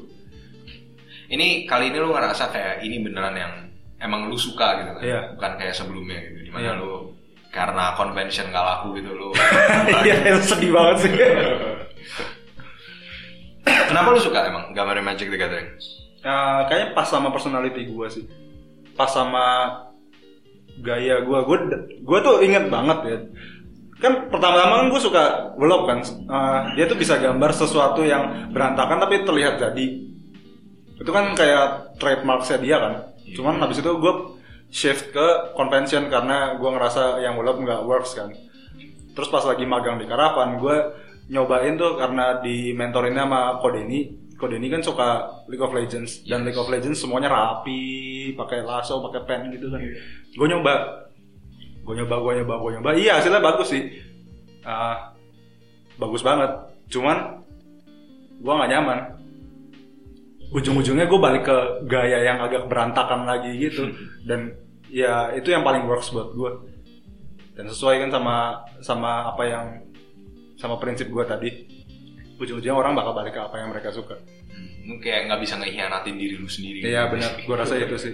Ini 1.28 1.68
kali 1.68 1.92
ini 1.92 2.00
lu 2.00 2.16
ngerasa 2.16 2.48
kayak 2.48 2.80
ini 2.80 3.04
beneran 3.04 3.36
yang 3.36 3.54
emang 4.00 4.32
lu 4.32 4.40
suka 4.40 4.80
gitu 4.80 4.92
kan? 4.96 5.04
Iya. 5.04 5.20
Bukan 5.36 5.52
kayak 5.60 5.76
sebelumnya 5.76 6.16
gitu, 6.32 6.48
di 6.48 6.52
mana 6.56 6.64
Iya. 6.64 6.80
lu 6.80 7.12
karena 7.52 7.92
convention 8.00 8.52
gak 8.56 8.64
laku 8.64 9.04
gitu 9.04 9.12
lu. 9.12 9.36
Iya, 10.08 10.40
sedih 10.48 10.72
banget 10.72 10.96
sih. 11.04 11.12
Kenapa 13.66 14.14
lu 14.14 14.22
suka 14.22 14.40
emang 14.46 14.72
gambar 14.72 15.02
Magic 15.02 15.28
the 15.30 15.38
Gathering? 15.38 15.70
Nah, 16.26 16.66
kayaknya 16.66 16.98
pas 16.98 17.06
sama 17.06 17.30
personality 17.30 17.86
gue 17.86 18.08
sih. 18.10 18.26
Pas 18.98 19.10
sama 19.10 19.46
gaya 20.82 21.22
gue. 21.22 21.40
Gue 21.46 21.58
gue 22.02 22.20
tuh 22.22 22.36
inget 22.42 22.70
banget 22.70 23.00
ya. 23.06 23.18
Kan 24.02 24.28
pertama-tama 24.30 24.86
kan 24.86 24.88
gue 24.90 25.02
suka 25.02 25.24
vlog 25.58 25.86
kan. 25.86 26.00
Eh, 26.06 26.60
dia 26.78 26.86
tuh 26.90 26.98
bisa 26.98 27.22
gambar 27.22 27.52
sesuatu 27.54 28.02
yang 28.02 28.50
berantakan 28.50 29.02
tapi 29.02 29.22
terlihat 29.22 29.62
jadi. 29.62 29.88
Itu 30.96 31.12
kan 31.12 31.38
kayak 31.38 31.98
trademarknya 32.02 32.58
dia 32.58 32.78
kan. 32.82 32.94
Cuman 33.36 33.62
habis 33.62 33.82
itu 33.82 33.92
gue 33.98 34.14
shift 34.74 35.14
ke 35.14 35.54
convention 35.54 36.10
karena 36.10 36.58
gue 36.58 36.70
ngerasa 36.70 37.22
yang 37.22 37.38
vlog 37.38 37.62
nggak 37.62 37.86
works 37.86 38.18
kan. 38.18 38.34
Terus 39.16 39.32
pas 39.32 39.48
lagi 39.48 39.64
magang 39.64 39.96
di 39.96 40.06
Karapan, 40.10 40.60
gue 40.60 40.76
nyobain 41.30 41.74
tuh 41.76 41.98
karena 41.98 42.40
di 42.42 42.72
mentorinnya 42.76 43.26
sama 43.26 43.58
Kodeni. 43.62 44.26
Kodeni 44.36 44.68
kan 44.68 44.84
suka 44.84 45.32
League 45.48 45.64
of 45.64 45.72
Legends 45.72 46.28
dan 46.28 46.44
League 46.44 46.60
of 46.60 46.68
Legends 46.68 47.00
semuanya 47.00 47.32
rapi, 47.32 48.36
pakai 48.36 48.68
lasso, 48.68 49.00
pakai 49.00 49.22
pen 49.24 49.48
gitu 49.56 49.72
kan. 49.72 49.80
Gue 50.36 50.48
nyoba, 50.52 50.74
gue 51.88 51.94
nyoba, 51.96 52.16
gue 52.20 52.34
nyoba, 52.44 52.54
gue 52.60 52.72
nyoba. 52.76 52.90
Iya 53.00 53.24
hasilnya 53.24 53.40
bagus 53.40 53.72
sih, 53.72 53.84
Ah, 54.68 55.16
bagus 55.96 56.20
banget. 56.20 56.52
Cuman 56.92 57.46
gue 58.44 58.54
nggak 58.54 58.72
nyaman. 58.76 59.00
Ujung-ujungnya 60.52 61.08
gue 61.08 61.20
balik 61.20 61.48
ke 61.48 61.58
gaya 61.88 62.28
yang 62.28 62.44
agak 62.44 62.68
berantakan 62.68 63.24
lagi 63.24 63.56
gitu. 63.56 63.88
Dan 64.28 64.52
ya 64.92 65.32
itu 65.32 65.48
yang 65.48 65.64
paling 65.64 65.88
works 65.88 66.12
buat 66.12 66.36
gue 66.36 66.76
dan 67.56 67.72
sesuai 67.72 68.04
kan 68.06 68.10
sama 68.12 68.36
sama 68.84 69.32
apa 69.32 69.44
yang 69.48 69.66
sama 70.66 70.82
prinsip 70.82 71.06
gue 71.08 71.22
tadi 71.24 71.50
ujung-ujungnya 72.36 72.74
orang 72.74 72.98
bakal 72.98 73.14
balik 73.14 73.32
ke 73.32 73.42
apa 73.42 73.56
yang 73.56 73.70
mereka 73.70 73.94
suka 73.94 74.18
Hmm, 74.46 74.88
lu 74.88 74.96
kayak 74.98 75.28
nggak 75.28 75.42
bisa 75.44 75.60
ngehianatin 75.60 76.16
diri 76.16 76.36
lu 76.36 76.48
sendiri. 76.48 76.80
iya 76.82 77.06
benar 77.06 77.38
gue 77.38 77.56
rasa 77.56 77.76
itu 77.76 77.96
sih 77.96 78.14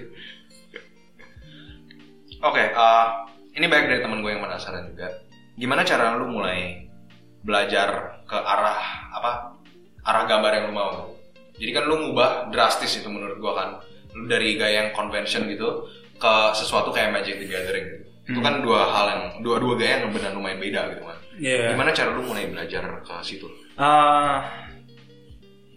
Oke, 2.42 2.58
eh, 2.58 3.06
ini 3.54 3.70
baik 3.70 3.86
dari 3.86 4.00
temen 4.02 4.18
gue 4.18 4.34
yang 4.34 4.42
penasaran 4.42 4.90
juga. 4.90 5.06
Gimana 5.54 5.86
cara 5.86 6.18
lu 6.18 6.26
mulai 6.26 6.90
belajar 7.38 8.18
ke 8.26 8.34
arah 8.34 8.82
apa? 9.14 9.32
Arah 10.02 10.26
gambar 10.26 10.50
yang 10.50 10.64
lu 10.66 10.74
mau. 10.74 11.14
Jadi 11.54 11.70
kan 11.70 11.86
lu 11.86 12.02
ngubah 12.02 12.50
drastis 12.50 12.98
itu 12.98 13.06
menurut 13.06 13.38
gue 13.38 13.52
kan. 13.54 13.78
Lu 14.18 14.26
dari 14.26 14.58
gaya 14.58 14.82
yang 14.82 14.90
convention 14.90 15.46
gitu 15.46 15.86
ke 16.18 16.32
sesuatu 16.58 16.90
kayak 16.90 17.14
Magic 17.14 17.38
the 17.38 17.46
Gathering. 17.46 17.86
gitu. 17.86 18.02
Itu 18.34 18.40
kan 18.42 18.58
dua 18.58 18.90
hal 18.90 19.06
yang 19.06 19.22
dua-dua 19.46 19.78
gaya 19.78 20.02
yang 20.02 20.10
benar 20.10 20.34
lumayan 20.34 20.58
beda 20.58 20.80
gitu 20.98 21.02
kan. 21.06 21.18
Iya. 21.40 21.72
Gimana 21.72 21.94
cara 21.96 22.10
lu 22.12 22.28
mulai 22.28 22.48
belajar 22.50 22.82
ke 23.04 23.14
situ? 23.24 23.48
Ah, 23.76 24.62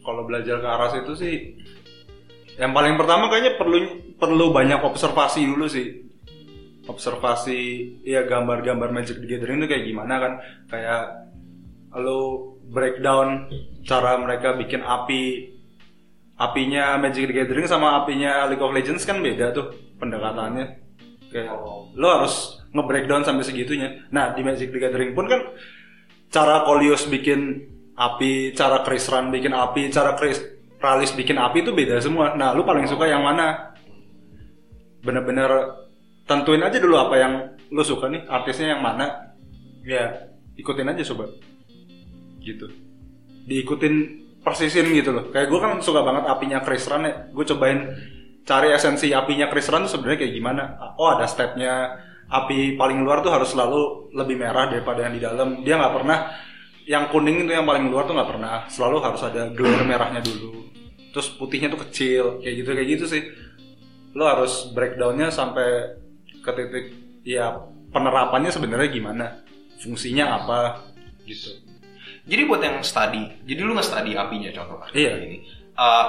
kalau 0.05 0.23
belajar 0.29 0.61
ke 0.61 0.67
arah 0.69 0.89
situ 0.93 1.13
sih 1.17 1.35
yang 2.55 2.71
paling 2.71 2.95
pertama 2.95 3.27
kayaknya 3.27 3.59
perlu 3.59 3.77
perlu 4.15 4.45
banyak 4.55 4.79
observasi 4.79 5.43
dulu 5.43 5.65
sih 5.67 6.05
observasi 6.85 7.59
ya 8.05 8.23
gambar-gambar 8.23 8.93
Magic 8.93 9.19
the 9.19 9.27
Gathering 9.27 9.65
itu 9.65 9.67
kayak 9.67 9.85
gimana 9.89 10.13
kan 10.21 10.33
kayak 10.69 11.03
lo 11.97 12.55
breakdown 12.69 13.49
cara 13.83 14.21
mereka 14.21 14.53
bikin 14.55 14.85
api 14.85 15.51
apinya 16.37 16.95
Magic 17.01 17.27
the 17.27 17.35
Gathering 17.35 17.67
sama 17.67 17.99
apinya 17.99 18.47
League 18.47 18.61
of 18.61 18.71
Legends 18.71 19.03
kan 19.03 19.19
beda 19.19 19.51
tuh 19.51 19.73
pendekatannya 19.99 20.84
kayak 21.35 21.51
lo 21.99 22.07
harus 22.07 22.63
nge-breakdown 22.71 23.27
sampai 23.27 23.43
segitunya 23.43 24.07
nah 24.07 24.31
di 24.31 24.39
Magic 24.39 24.71
the 24.71 24.79
Gathering 24.79 25.11
pun 25.11 25.27
kan 25.27 25.51
cara 26.31 26.63
Kolios 26.63 27.03
bikin 27.11 27.71
api, 27.95 28.51
cara 28.51 28.83
Chris 28.83 29.07
Run 29.07 29.31
bikin 29.31 29.55
api, 29.55 29.87
cara 29.87 30.13
Chris 30.19 30.43
Ralis 30.83 31.15
bikin 31.15 31.39
api 31.39 31.65
itu 31.65 31.71
beda 31.71 31.97
semua. 32.03 32.35
Nah, 32.35 32.53
lu 32.53 32.67
paling 32.67 32.85
suka 32.85 33.07
yang 33.09 33.23
mana? 33.23 33.73
Bener-bener 35.01 35.49
tentuin 36.27 36.61
aja 36.61 36.77
dulu 36.77 36.99
apa 36.99 37.15
yang 37.17 37.33
lu 37.71 37.81
suka 37.81 38.11
nih, 38.11 38.27
artisnya 38.27 38.77
yang 38.77 38.83
mana. 38.83 39.33
Ya, 39.81 40.29
ikutin 40.59 40.91
aja 40.91 41.01
coba. 41.15 41.31
Gitu. 42.43 42.69
Diikutin 43.49 44.27
persisin 44.45 44.91
gitu 44.93 45.15
loh. 45.15 45.31
Kayak 45.33 45.49
gue 45.49 45.59
kan 45.63 45.71
suka 45.81 46.05
banget 46.05 46.29
apinya 46.29 46.59
Chris 46.61 46.85
Run 46.85 47.07
ya. 47.07 47.31
Gue 47.33 47.45
cobain 47.47 47.79
cari 48.45 48.71
esensi 48.71 49.11
apinya 49.11 49.49
Chris 49.49 49.67
Run 49.67 49.89
tuh 49.89 49.97
sebenarnya 49.97 50.25
kayak 50.25 50.33
gimana. 50.37 50.63
Oh, 51.01 51.09
ada 51.11 51.25
stepnya. 51.25 52.05
Api 52.25 52.73
paling 52.73 53.05
luar 53.05 53.21
tuh 53.21 53.29
harus 53.29 53.53
selalu 53.53 54.09
lebih 54.17 54.41
merah 54.41 54.65
daripada 54.65 55.05
yang 55.05 55.13
di 55.13 55.21
dalam. 55.21 55.61
Dia 55.61 55.77
nggak 55.77 55.93
pernah 55.93 56.17
yang 56.85 57.09
kuning 57.09 57.45
itu 57.45 57.51
yang 57.51 57.65
paling 57.65 57.89
luar 57.89 58.05
tuh 58.05 58.13
nggak 58.13 58.29
pernah 58.29 58.69
selalu 58.69 59.01
harus 59.01 59.21
ada 59.25 59.49
glare 59.49 59.83
merahnya 59.83 60.21
dulu 60.21 60.69
terus 61.09 61.33
putihnya 61.33 61.73
tuh 61.73 61.81
kecil 61.89 62.23
kayak 62.45 62.55
gitu 62.61 62.69
kayak 62.77 62.89
gitu 62.93 63.05
sih 63.09 63.23
lo 64.13 64.29
harus 64.29 64.69
breakdownnya 64.71 65.33
sampai 65.33 65.97
ke 66.45 66.51
titik 66.53 66.85
ya 67.25 67.57
penerapannya 67.89 68.53
sebenarnya 68.53 68.89
gimana 68.93 69.25
fungsinya 69.81 70.25
apa 70.39 70.59
gitu 71.25 71.65
Jadi 72.25 72.41
buat 72.49 72.57
yang 72.57 72.81
study, 72.81 73.45
jadi 73.45 73.61
lu 73.61 73.77
nge-study 73.77 74.17
apinya 74.17 74.49
contoh 74.49 74.81
kan. 74.81 74.89
Iya. 74.97 75.13
Gini. 75.21 75.45
Eh, 75.77 76.07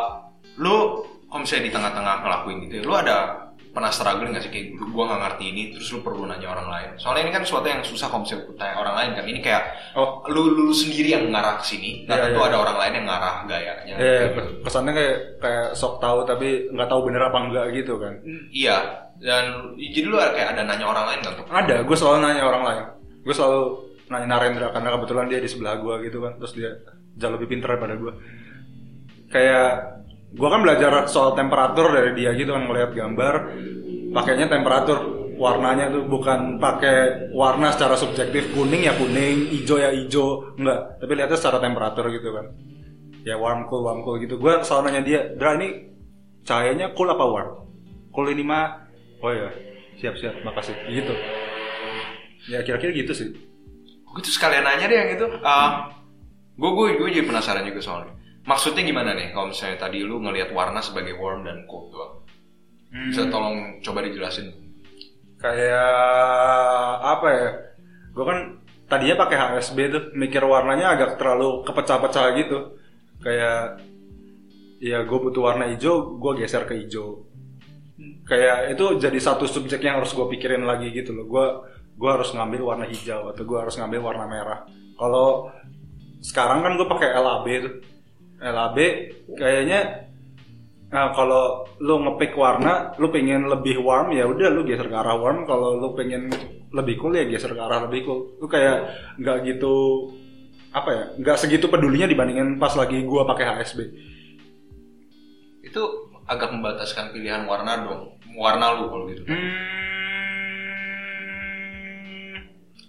lu 0.64 1.04
kalau 1.26 1.40
misalnya 1.42 1.64
di 1.66 1.72
tengah-tengah 1.72 2.14
ngelakuin 2.22 2.56
gitu, 2.64 2.74
ya, 2.78 2.82
lu 2.86 2.94
ada 2.94 3.16
pernah 3.70 3.92
struggling 3.92 4.32
gak 4.32 4.40
sih 4.40 4.48
kayak 4.48 4.66
gua 4.88 5.04
nggak 5.04 5.20
ngerti 5.20 5.44
ini, 5.52 5.62
terus 5.76 5.92
lu 5.92 6.00
perlu 6.00 6.24
nanya 6.24 6.48
orang 6.48 6.64
lain. 6.64 6.90
Soalnya 6.96 7.28
ini 7.28 7.32
kan 7.32 7.42
sesuatu 7.44 7.66
yang 7.68 7.84
susah 7.84 8.08
kalau 8.08 8.24
misalnya 8.24 8.44
tanya 8.56 8.74
orang 8.80 8.94
lain 8.96 9.10
kan. 9.12 9.24
Ini 9.28 9.40
kayak 9.44 9.62
oh 9.94 10.08
lu, 10.32 10.42
lu 10.56 10.72
sendiri 10.72 11.12
yang 11.12 11.28
ngarah 11.28 11.60
ke 11.60 11.64
sini, 11.68 12.08
dan 12.08 12.16
Iya, 12.16 12.24
tentu 12.32 12.40
iya. 12.40 12.48
ada 12.48 12.56
orang 12.56 12.76
lain 12.80 12.92
yang 12.96 13.06
ngarah 13.06 13.34
gayanya. 13.44 13.94
eh 13.96 14.22
gitu. 14.32 14.40
kesannya 14.64 14.92
kayak 14.96 15.16
kayak 15.38 15.66
sok 15.76 16.00
tahu 16.00 16.18
tapi 16.24 16.48
nggak 16.72 16.88
tahu 16.88 17.00
bener 17.04 17.22
apa 17.22 17.38
enggak 17.44 17.66
gitu 17.76 17.94
kan 18.00 18.14
Iya, 18.48 18.76
dan 19.20 19.44
jadi 19.76 20.06
lu 20.08 20.16
kayak 20.16 20.48
ada 20.56 20.62
nanya 20.64 20.86
orang 20.88 21.04
lain 21.12 21.18
gak 21.20 21.34
tuh? 21.36 21.44
ada 21.48 21.76
gue 21.84 21.96
selalu 21.96 22.18
nanya 22.24 22.42
orang 22.48 22.62
lain 22.64 22.84
gue 23.28 23.34
selalu 23.36 23.60
nanya 24.08 24.26
Narendra 24.28 24.68
karena 24.72 24.88
kebetulan 24.96 25.26
dia 25.28 25.40
di 25.40 25.48
sebelah 25.48 25.76
gue 25.76 25.94
gitu 26.08 26.18
kan 26.20 26.32
terus 26.36 26.52
dia 26.52 26.70
jauh 27.16 27.32
lebih 27.34 27.48
pintar 27.48 27.76
daripada 27.76 27.96
gue 27.96 28.12
kayak 29.28 29.95
gue 30.32 30.48
kan 30.48 30.60
belajar 30.64 31.06
soal 31.06 31.38
temperatur 31.38 31.92
dari 31.94 32.16
dia 32.18 32.34
gitu 32.34 32.54
kan 32.56 32.66
ngeliat 32.66 32.90
gambar 32.96 33.34
pakainya 34.10 34.48
temperatur 34.48 35.16
warnanya 35.36 35.92
tuh 35.92 36.08
bukan 36.08 36.56
pakai 36.56 37.28
warna 37.36 37.68
secara 37.68 37.94
subjektif 37.94 38.56
kuning 38.56 38.88
ya 38.88 38.96
kuning 38.96 39.52
hijau 39.52 39.76
ya 39.76 39.92
hijau 39.92 40.56
enggak 40.56 40.96
tapi 40.96 41.12
lihatnya 41.12 41.36
secara 41.36 41.60
temperatur 41.60 42.08
gitu 42.08 42.32
kan. 42.32 42.46
Ya 43.26 43.36
warm 43.36 43.68
cool 43.68 43.84
warm 43.84 44.00
cool 44.00 44.16
gitu. 44.22 44.40
Gue 44.40 44.64
selalu 44.64 44.82
nanya 44.88 45.02
dia 45.04 45.20
Dra 45.36 45.60
ini 45.60 45.92
cahayanya 46.48 46.96
cool 46.96 47.12
apa 47.12 47.24
warm? 47.26 47.50
Cool 48.16 48.32
ini 48.32 48.40
mah 48.40 48.88
oh 49.20 49.32
ya 49.34 49.52
siap 50.00 50.16
siap 50.16 50.40
makasih. 50.40 50.72
Gitu. 50.88 51.12
Ya 52.48 52.64
kira-kira 52.64 52.96
gitu 52.96 53.12
sih. 53.12 53.28
Gue 54.08 54.20
tuh 54.24 54.32
sekalian 54.32 54.64
nanya 54.64 54.88
deh 54.88 54.96
yang 54.96 55.10
itu. 55.12 55.26
gue 56.56 56.70
gue 56.72 56.86
gue 56.96 57.08
jadi 57.12 57.26
penasaran 57.28 57.68
juga 57.68 57.84
soalnya. 57.84 58.15
Maksudnya 58.46 58.86
gimana 58.86 59.10
nih? 59.18 59.34
Kalau 59.34 59.50
misalnya 59.50 59.78
tadi 59.82 60.06
lu 60.06 60.22
ngelihat 60.22 60.54
warna 60.54 60.78
sebagai 60.78 61.18
warm 61.18 61.42
dan 61.42 61.66
cold 61.66 61.90
doang? 61.90 62.14
Bisa 63.10 63.26
tolong 63.26 63.82
coba 63.82 64.06
dijelasin. 64.06 64.48
kayak 65.36 65.92
apa 67.02 67.28
ya? 67.28 67.50
Gue 68.16 68.24
kan 68.24 68.38
tadinya 68.88 69.20
pakai 69.20 69.36
HSB 69.36 69.78
tuh 69.92 70.02
mikir 70.16 70.40
warnanya 70.40 70.96
agak 70.96 71.20
terlalu 71.20 71.60
kepecah-pecah 71.66 72.26
gitu. 72.40 72.58
Kayak 73.20 73.82
ya 74.80 75.04
gue 75.04 75.18
butuh 75.18 75.42
warna 75.44 75.68
hijau 75.68 76.16
gue 76.16 76.32
geser 76.40 76.64
ke 76.64 76.78
hijau. 76.80 77.26
Kayak 78.24 78.78
itu 78.78 78.84
jadi 78.96 79.18
satu 79.20 79.44
subjek 79.44 79.82
yang 79.84 80.00
harus 80.00 80.16
gue 80.16 80.26
pikirin 80.38 80.64
lagi 80.64 80.88
gitu 80.94 81.12
loh. 81.12 81.26
Gue 81.28 81.46
gue 81.96 82.10
harus 82.10 82.32
ngambil 82.32 82.62
warna 82.62 82.86
hijau 82.88 83.28
atau 83.28 83.42
gue 83.44 83.58
harus 83.58 83.76
ngambil 83.76 84.00
warna 84.00 84.24
merah. 84.24 84.60
Kalau 84.96 85.52
sekarang 86.24 86.64
kan 86.64 86.72
gue 86.80 86.88
pakai 86.88 87.12
LAB 87.12 87.46
tuh 87.60 87.74
LAB 88.40 88.78
kayaknya 89.36 90.06
Nah, 90.86 91.10
kalau 91.10 91.66
lu 91.82 91.98
ngepick 91.98 92.38
warna, 92.38 92.94
lu 93.02 93.10
pengen 93.10 93.50
lebih 93.50 93.82
warm 93.82 94.14
ya 94.14 94.22
udah 94.22 94.54
lu 94.54 94.62
geser 94.62 94.86
ke 94.86 94.94
arah 94.94 95.18
warm. 95.18 95.42
Kalau 95.42 95.74
lu 95.74 95.98
pengen 95.98 96.30
lebih 96.70 96.94
cool 97.02 97.18
ya 97.18 97.26
geser 97.26 97.58
ke 97.58 97.60
arah 97.60 97.90
lebih 97.90 98.06
cool. 98.06 98.38
Lu 98.38 98.46
kayak 98.46 98.94
nggak 99.18 99.36
gitu 99.50 99.74
apa 100.70 100.90
ya? 100.94 101.04
Nggak 101.18 101.36
segitu 101.42 101.66
pedulinya 101.66 102.06
dibandingin 102.06 102.62
pas 102.62 102.70
lagi 102.78 103.02
gua 103.02 103.26
pakai 103.26 103.44
HSB. 103.44 103.78
Itu 105.66 105.82
agak 106.30 106.54
membataskan 106.54 107.10
pilihan 107.10 107.42
warna 107.50 107.82
dong. 107.82 108.14
Warna 108.38 108.78
lu 108.78 108.86
kalau 108.86 109.04
gitu. 109.10 109.22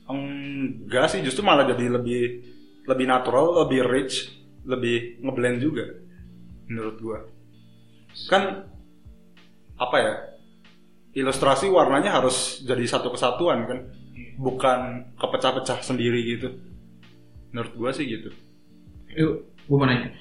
Hmm, 0.08 0.86
enggak 0.86 1.12
sih, 1.12 1.26
justru 1.26 1.42
malah 1.42 1.66
jadi 1.66 1.98
lebih 1.98 2.46
lebih 2.88 3.06
natural, 3.10 3.66
lebih 3.66 3.84
rich, 3.84 4.37
lebih 4.68 5.24
ngeblend 5.24 5.64
juga 5.64 5.86
menurut 6.68 6.96
gua. 7.00 7.20
Kan 8.28 8.68
apa 9.80 9.98
ya? 9.98 10.14
Ilustrasi 11.18 11.72
warnanya 11.72 12.22
harus 12.22 12.62
jadi 12.62 12.86
satu 12.86 13.10
kesatuan 13.10 13.66
kan, 13.66 13.80
bukan 14.38 15.10
kepecah-pecah 15.18 15.82
sendiri 15.82 16.22
gitu. 16.38 16.54
Menurut 17.50 17.74
gua 17.74 17.90
sih 17.96 18.06
gitu. 18.06 18.30
Yuk, 19.18 19.50
gue 19.66 19.78
mau 19.78 19.90
nanya. 19.90 20.14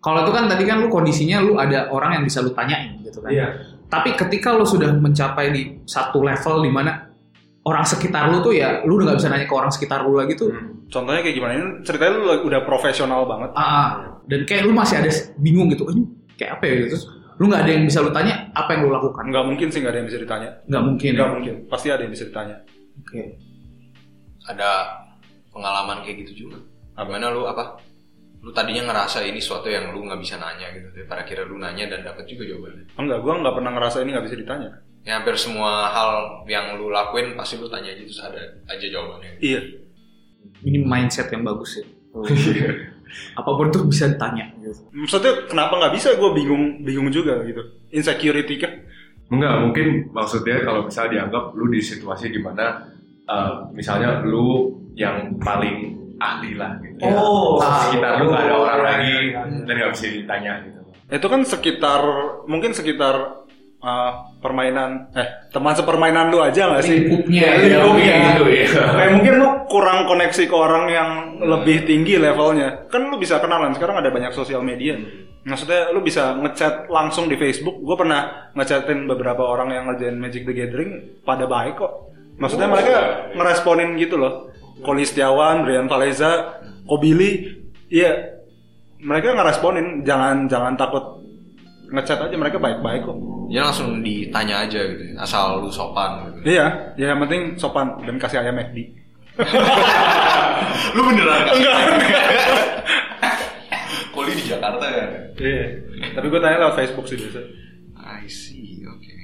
Kalau 0.00 0.24
itu 0.24 0.32
kan 0.32 0.48
tadi 0.48 0.64
kan 0.64 0.80
lu 0.80 0.88
kondisinya 0.88 1.44
lu 1.44 1.60
ada 1.60 1.92
orang 1.92 2.16
yang 2.16 2.24
bisa 2.24 2.40
lu 2.40 2.56
tanyain 2.56 2.96
gitu 3.04 3.20
kan. 3.20 3.28
Tapi 3.92 4.16
ketika 4.16 4.56
lu 4.56 4.64
sudah 4.64 4.96
mencapai 4.96 5.52
di 5.52 5.62
satu 5.84 6.24
level 6.24 6.64
di 6.64 6.70
mana 6.72 7.12
orang 7.68 7.84
sekitar 7.84 8.32
lu 8.32 8.40
tuh 8.40 8.56
ya 8.56 8.80
lu 8.88 8.96
udah 8.96 9.12
gak 9.12 9.18
bisa 9.20 9.28
nanya 9.28 9.44
ke 9.44 9.52
orang 9.52 9.68
sekitar 9.68 10.00
lu 10.08 10.16
lagi 10.16 10.40
tuh. 10.40 10.48
Contohnya 10.90 11.22
kayak 11.22 11.36
gimana? 11.38 11.52
Ini 11.54 11.64
ceritanya 11.86 12.12
lu 12.18 12.26
udah 12.50 12.60
profesional 12.66 13.22
banget. 13.24 13.50
Ah, 13.54 13.62
ah. 13.62 13.88
dan 14.26 14.42
kayak 14.42 14.66
lu 14.66 14.74
masih 14.74 14.98
ada 14.98 15.10
bingung 15.38 15.70
gitu. 15.70 15.86
"Eh, 15.86 15.94
Ini 15.94 16.02
kayak 16.34 16.52
apa 16.58 16.64
ya 16.66 16.72
gitu. 16.82 16.88
Terus 16.98 17.04
lu 17.40 17.44
nggak 17.48 17.62
ada 17.64 17.70
yang 17.72 17.84
bisa 17.86 17.98
lu 18.02 18.10
tanya 18.10 18.34
apa 18.52 18.70
yang 18.74 18.80
lu 18.84 18.90
lakukan? 18.92 19.24
Nggak 19.30 19.44
mungkin 19.46 19.68
sih 19.70 19.78
nggak 19.80 19.92
ada 19.94 20.00
yang 20.02 20.08
bisa 20.10 20.18
ditanya. 20.18 20.48
Nggak 20.66 20.82
mungkin. 20.84 21.10
Nggak 21.14 21.28
ya? 21.30 21.34
mungkin. 21.38 21.54
Pasti 21.70 21.86
ada 21.88 22.02
yang 22.02 22.12
bisa 22.12 22.24
ditanya. 22.26 22.56
Oke. 23.00 23.22
Ada 24.50 24.70
pengalaman 25.54 26.02
kayak 26.02 26.16
gitu 26.26 26.46
juga. 26.46 26.58
Gimana 26.98 27.32
lu 27.32 27.46
apa? 27.46 27.78
Lu 28.40 28.50
tadinya 28.56 28.88
ngerasa 28.88 29.20
ini 29.24 29.36
suatu 29.40 29.68
yang 29.68 29.92
lu 29.92 30.04
nggak 30.04 30.20
bisa 30.20 30.40
nanya 30.40 30.68
gitu. 30.74 30.90
Tapi 30.90 31.04
pada 31.06 31.22
akhirnya 31.22 31.44
lu 31.46 31.56
nanya 31.60 31.84
dan 31.86 32.00
dapet 32.02 32.24
juga 32.26 32.48
jawabannya. 32.48 32.84
Enggak, 32.96 33.18
gua 33.20 33.32
nggak 33.40 33.54
pernah 33.56 33.72
ngerasa 33.76 33.96
ini 34.02 34.10
nggak 34.16 34.26
bisa 34.26 34.36
ditanya. 34.40 34.70
Ya 35.00 35.12
hampir 35.16 35.32
semua 35.36 35.88
hal 35.88 36.44
yang 36.44 36.76
lu 36.76 36.92
lakuin 36.92 37.32
pasti 37.32 37.56
lu 37.56 37.68
tanya 37.72 37.88
gitu 37.96 38.12
terus 38.12 38.20
ada 38.20 38.40
aja 38.68 38.84
jawabannya. 38.84 39.40
Iya. 39.40 39.60
Ini 40.64 40.78
mindset 40.84 41.32
yang 41.32 41.42
bagus 41.42 41.80
ya. 41.80 41.84
Apa 43.38 43.50
pun 43.58 43.74
tuh 43.74 43.86
bisa 43.90 44.06
ditanya 44.06 44.54
gitu. 44.62 44.86
Maksudnya 44.94 45.50
kenapa 45.50 45.78
nggak 45.82 45.94
bisa? 45.98 46.14
Gue 46.14 46.30
bingung, 46.30 46.82
bingung 46.86 47.10
juga 47.10 47.42
gitu. 47.42 47.58
Insecurity 47.90 48.54
kan? 48.60 48.72
Enggak, 49.30 49.54
mungkin 49.62 49.86
maksudnya 50.10 50.62
kalau 50.62 50.86
misalnya 50.86 51.10
dianggap 51.22 51.54
lu 51.54 51.70
di 51.70 51.78
situasi 51.82 52.30
di 52.30 52.38
mana 52.42 52.86
uh, 53.30 53.66
misalnya 53.70 54.22
lu 54.26 54.74
yang 54.94 55.38
paling 55.38 55.94
ahli 56.20 56.54
lah 56.58 56.76
gitu. 56.82 57.06
Oh. 57.06 57.56
sekitar 57.62 58.20
lu 58.20 58.30
nggak 58.30 58.44
ada 58.46 58.54
Oh, 58.54 58.62
orang 58.66 58.78
iya, 58.78 58.86
lagi 58.86 59.10
iya, 59.10 59.20
iya. 59.26 59.40
dan 59.66 59.74
nggak 59.74 59.92
bisa 59.96 60.04
ditanya 60.12 60.52
gitu. 60.66 60.80
Itu 61.10 61.26
kan 61.26 61.40
sekitar, 61.42 62.02
mungkin 62.46 62.70
sekitar 62.70 63.39
uh, 63.80 64.12
permainan, 64.38 65.10
eh 65.12 65.28
teman 65.48 65.72
sepermainan 65.72 66.28
lu 66.28 66.38
aja 66.38 66.70
nggak 66.70 66.84
sih? 66.84 66.96
Lingkupnya, 67.04 67.40
Ya, 67.40 67.50
ya, 67.56 67.78
lingkupnya. 67.80 68.14
gitu 68.32 68.44
ya. 68.48 68.66
Kayak 68.70 69.10
mungkin 69.16 69.34
lu 69.36 69.48
kurang 69.66 69.98
koneksi 70.06 70.42
ke 70.46 70.56
orang 70.56 70.84
yang 70.88 71.10
lebih 71.40 71.84
tinggi 71.84 72.14
levelnya. 72.16 72.88
Kan 72.88 73.08
lu 73.08 73.16
bisa 73.16 73.40
kenalan. 73.40 73.72
Sekarang 73.72 73.98
ada 73.98 74.08
banyak 74.08 74.32
sosial 74.32 74.60
media. 74.60 74.96
Maksudnya 75.40 75.88
lu 75.90 76.04
bisa 76.04 76.36
ngechat 76.36 76.86
langsung 76.86 77.24
di 77.24 77.34
Facebook. 77.34 77.80
Gue 77.80 77.96
pernah 77.96 78.52
ngechatin 78.52 79.08
beberapa 79.08 79.40
orang 79.40 79.72
yang 79.72 79.84
ngerjain 79.88 80.20
Magic 80.20 80.44
the 80.44 80.52
Gathering 80.52 81.20
pada 81.24 81.48
baik 81.48 81.80
kok. 81.80 82.12
Maksudnya 82.36 82.68
Oh, 82.68 82.72
mereka 82.72 82.92
iya. 82.92 83.02
ngeresponin 83.36 83.96
gitu 83.96 84.16
loh. 84.16 84.52
Koli 84.80 85.04
Setiawan, 85.04 85.64
Brian 85.64 85.88
Valeza, 85.88 86.60
Kobili, 86.84 87.52
iya 87.88 88.36
mereka 88.96 89.32
ngeresponin. 89.32 90.04
Jangan 90.04 90.48
jangan 90.48 90.72
takut 90.76 91.19
ngechat 91.90 92.18
aja 92.22 92.36
mereka 92.38 92.58
baik-baik 92.62 93.02
kok. 93.04 93.18
Ya 93.50 93.66
langsung 93.66 94.00
ditanya 94.00 94.66
aja 94.66 94.78
gitu. 94.78 95.04
Asal 95.18 95.62
lu 95.62 95.70
sopan 95.70 96.30
gitu. 96.30 96.54
Iya, 96.54 96.94
ya 96.94 97.06
yang 97.14 97.20
penting 97.26 97.58
sopan 97.58 97.98
dan 98.06 98.16
kasih 98.16 98.46
ayam 98.46 98.56
McD. 98.56 98.78
lu 100.94 101.00
beneran 101.06 101.40
Enggak. 101.50 101.76
Koli 104.14 104.32
di 104.38 104.44
Jakarta 104.46 104.86
ya. 104.86 105.06
Iya. 105.38 105.66
Tapi 106.14 106.26
gue 106.30 106.40
tanya 106.40 106.56
lewat 106.66 106.74
Facebook 106.78 107.06
sih 107.10 107.18
biasa. 107.18 107.40
I 108.00 108.26
see, 108.30 108.82
oke. 108.86 109.14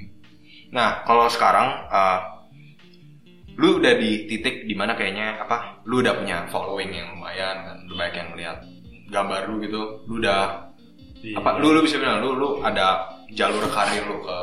Nah, 0.74 1.06
kalau 1.06 1.30
sekarang 1.30 1.86
uh, 1.90 2.18
lu 3.56 3.80
udah 3.80 3.94
di 3.96 4.28
titik 4.28 4.66
di 4.66 4.74
mana 4.74 4.98
kayaknya 4.98 5.42
apa? 5.42 5.82
Lu 5.86 6.02
udah 6.02 6.18
punya 6.18 6.44
following 6.50 6.92
yang 6.92 7.08
lumayan 7.16 7.56
kan, 7.62 7.78
lu 7.86 7.94
banyak 7.96 8.14
yang 8.14 8.30
lihat 8.36 8.58
gambar 9.10 9.40
lu 9.48 9.54
gitu. 9.62 9.82
Lu 10.10 10.20
udah 10.20 10.65
Iya. 11.26 11.42
apa? 11.42 11.58
Lu 11.58 11.74
lu 11.74 11.82
bisa 11.82 11.98
bilang 11.98 12.22
lu 12.22 12.38
lu 12.38 12.48
ada 12.62 13.10
jalur 13.34 13.66
karir 13.74 14.06
lu 14.06 14.22
ke 14.22 14.38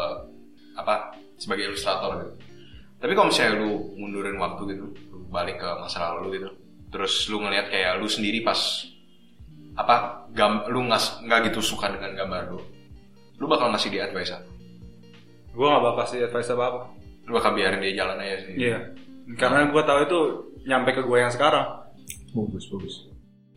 apa? 0.75 1.15
Sebagai 1.39 1.71
ilustrator 1.71 2.19
gitu. 2.19 2.33
Tapi 2.99 3.11
kalau 3.15 3.27
misalnya 3.31 3.63
lu 3.63 3.71
mundurin 3.95 4.35
waktu 4.39 4.61
gitu, 4.75 4.85
lu 5.11 5.27
balik 5.31 5.59
ke 5.59 5.69
masa 5.79 6.11
lalu 6.11 6.39
gitu, 6.39 6.49
terus 6.91 7.27
lu 7.27 7.39
ngelihat 7.43 7.67
kayak 7.71 7.99
lu 7.99 8.07
sendiri 8.07 8.43
pas 8.43 8.59
apa 9.75 10.27
gam, 10.31 10.63
lu 10.71 10.87
nggak 10.87 11.27
nggak 11.27 11.39
gitu 11.51 11.59
suka 11.59 11.91
dengan 11.91 12.15
gambar 12.15 12.55
lu, 12.55 12.59
lu 13.39 13.45
bakal 13.47 13.71
ngasih 13.75 13.91
dia 13.91 14.07
advice 14.07 14.31
apa? 14.31 14.53
Gue 15.53 15.69
gak 15.69 15.83
bakal 15.85 15.97
kasih 16.01 16.19
advice 16.25 16.49
apa-apa. 16.49 16.81
lu 17.23 17.39
bakal 17.39 17.55
biarin 17.55 17.79
dia 17.79 18.03
jalan 18.03 18.19
aja 18.19 18.35
sih. 18.43 18.53
Iya. 18.59 18.79
Karena 19.39 19.71
gue 19.71 19.81
tahu 19.87 19.99
itu 20.03 20.19
nyampe 20.67 20.91
ke 20.91 21.01
gue 21.07 21.17
yang 21.23 21.31
sekarang. 21.31 21.87
Bagus, 22.35 22.67
bagus. 22.67 22.95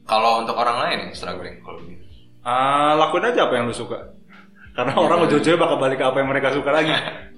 Kalau 0.07 0.47
untuk 0.47 0.55
orang 0.55 0.87
lain 0.87 0.99
yang 1.09 1.13
struggling 1.19 1.59
kalau 1.67 1.83
gitu. 1.83 2.06
Ah, 2.47 2.95
lakuin 2.95 3.27
aja 3.27 3.51
apa 3.51 3.59
yang 3.59 3.67
lu 3.67 3.75
suka. 3.75 4.15
Karena 4.71 4.95
orang 4.95 5.27
ujung-ujungnya 5.27 5.59
bakal 5.59 5.83
balik 5.83 5.99
ke 5.99 6.07
apa 6.07 6.23
yang 6.23 6.31
mereka 6.31 6.55
suka 6.55 6.71
lagi. 6.71 6.95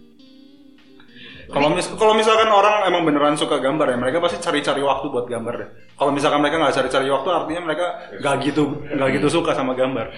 Kalau 1.49 1.73
mis 1.73 1.89
kalau 1.97 2.13
misalkan 2.13 2.45
orang 2.53 2.85
emang 2.93 3.09
beneran 3.09 3.33
suka 3.33 3.57
gambar 3.57 3.89
ya, 3.89 3.97
mereka 3.97 4.21
pasti 4.21 4.37
cari-cari 4.37 4.85
waktu 4.85 5.09
buat 5.09 5.25
gambar 5.33 5.55
deh. 5.57 5.71
Kalau 5.97 6.13
misalkan 6.13 6.45
mereka 6.45 6.61
nggak 6.61 6.77
cari-cari 6.77 7.09
waktu, 7.09 7.29
artinya 7.33 7.63
mereka 7.65 7.87
nggak 8.21 8.35
gitu 8.45 8.85
nggak 8.85 9.09
gitu 9.17 9.29
suka 9.33 9.57
sama 9.57 9.73
gambar. 9.73 10.13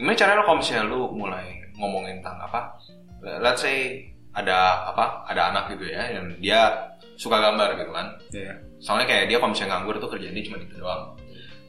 Gimana 0.00 0.16
caranya 0.16 0.40
lo 0.40 0.44
kalau 0.48 0.58
misalnya 0.64 0.84
lu 0.88 1.00
mulai 1.12 1.44
ngomongin 1.76 2.24
tentang 2.24 2.40
apa? 2.40 2.72
Let's 3.20 3.60
say 3.60 4.08
ada 4.32 4.88
apa? 4.96 5.28
Ada 5.28 5.52
anak 5.52 5.76
gitu 5.76 5.92
ya, 5.92 6.08
yang 6.08 6.32
dia 6.40 6.88
suka 7.20 7.36
gambar 7.36 7.76
gitu 7.76 7.92
kan. 7.92 8.06
Iya. 8.32 8.52
Soalnya 8.80 9.06
kayak 9.12 9.24
dia 9.28 9.36
kalau 9.44 9.52
misalnya 9.52 9.76
nganggur 9.76 10.00
tuh 10.00 10.08
kerjanya 10.08 10.40
cuma 10.40 10.56
itu 10.56 10.74
doang. 10.80 11.20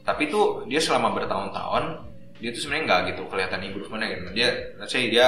Tapi 0.08 0.32
tuh 0.32 0.64
dia 0.72 0.80
selama 0.80 1.12
bertahun-tahun 1.12 2.11
dia 2.42 2.50
tuh 2.52 2.62
sebenarnya 2.66 2.86
nggak 2.90 3.02
gitu 3.14 3.22
kelihatan 3.30 3.60
improvementnya 3.64 4.10
gitu. 4.12 4.22
Dia, 4.34 4.50
let's 4.82 4.92
say 4.92 5.08
dia 5.08 5.28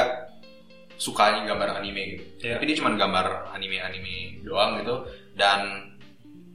sukanya 0.97 1.45
gambar 1.45 1.79
anime 1.79 2.01
gitu. 2.17 2.23
Iya. 2.43 2.57
Tapi 2.57 2.65
dia 2.65 2.75
cuma 2.81 2.89
gambar 2.93 3.53
anime-anime 3.53 4.41
doang 4.41 4.81
gitu. 4.81 4.95
Dan 5.33 5.89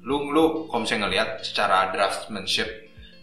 lu 0.02 0.30
lu 0.30 0.66
kalau 0.66 0.82
misalnya 0.82 1.10
ngelihat 1.10 1.28
secara 1.42 1.90
draftsmanship 1.90 2.68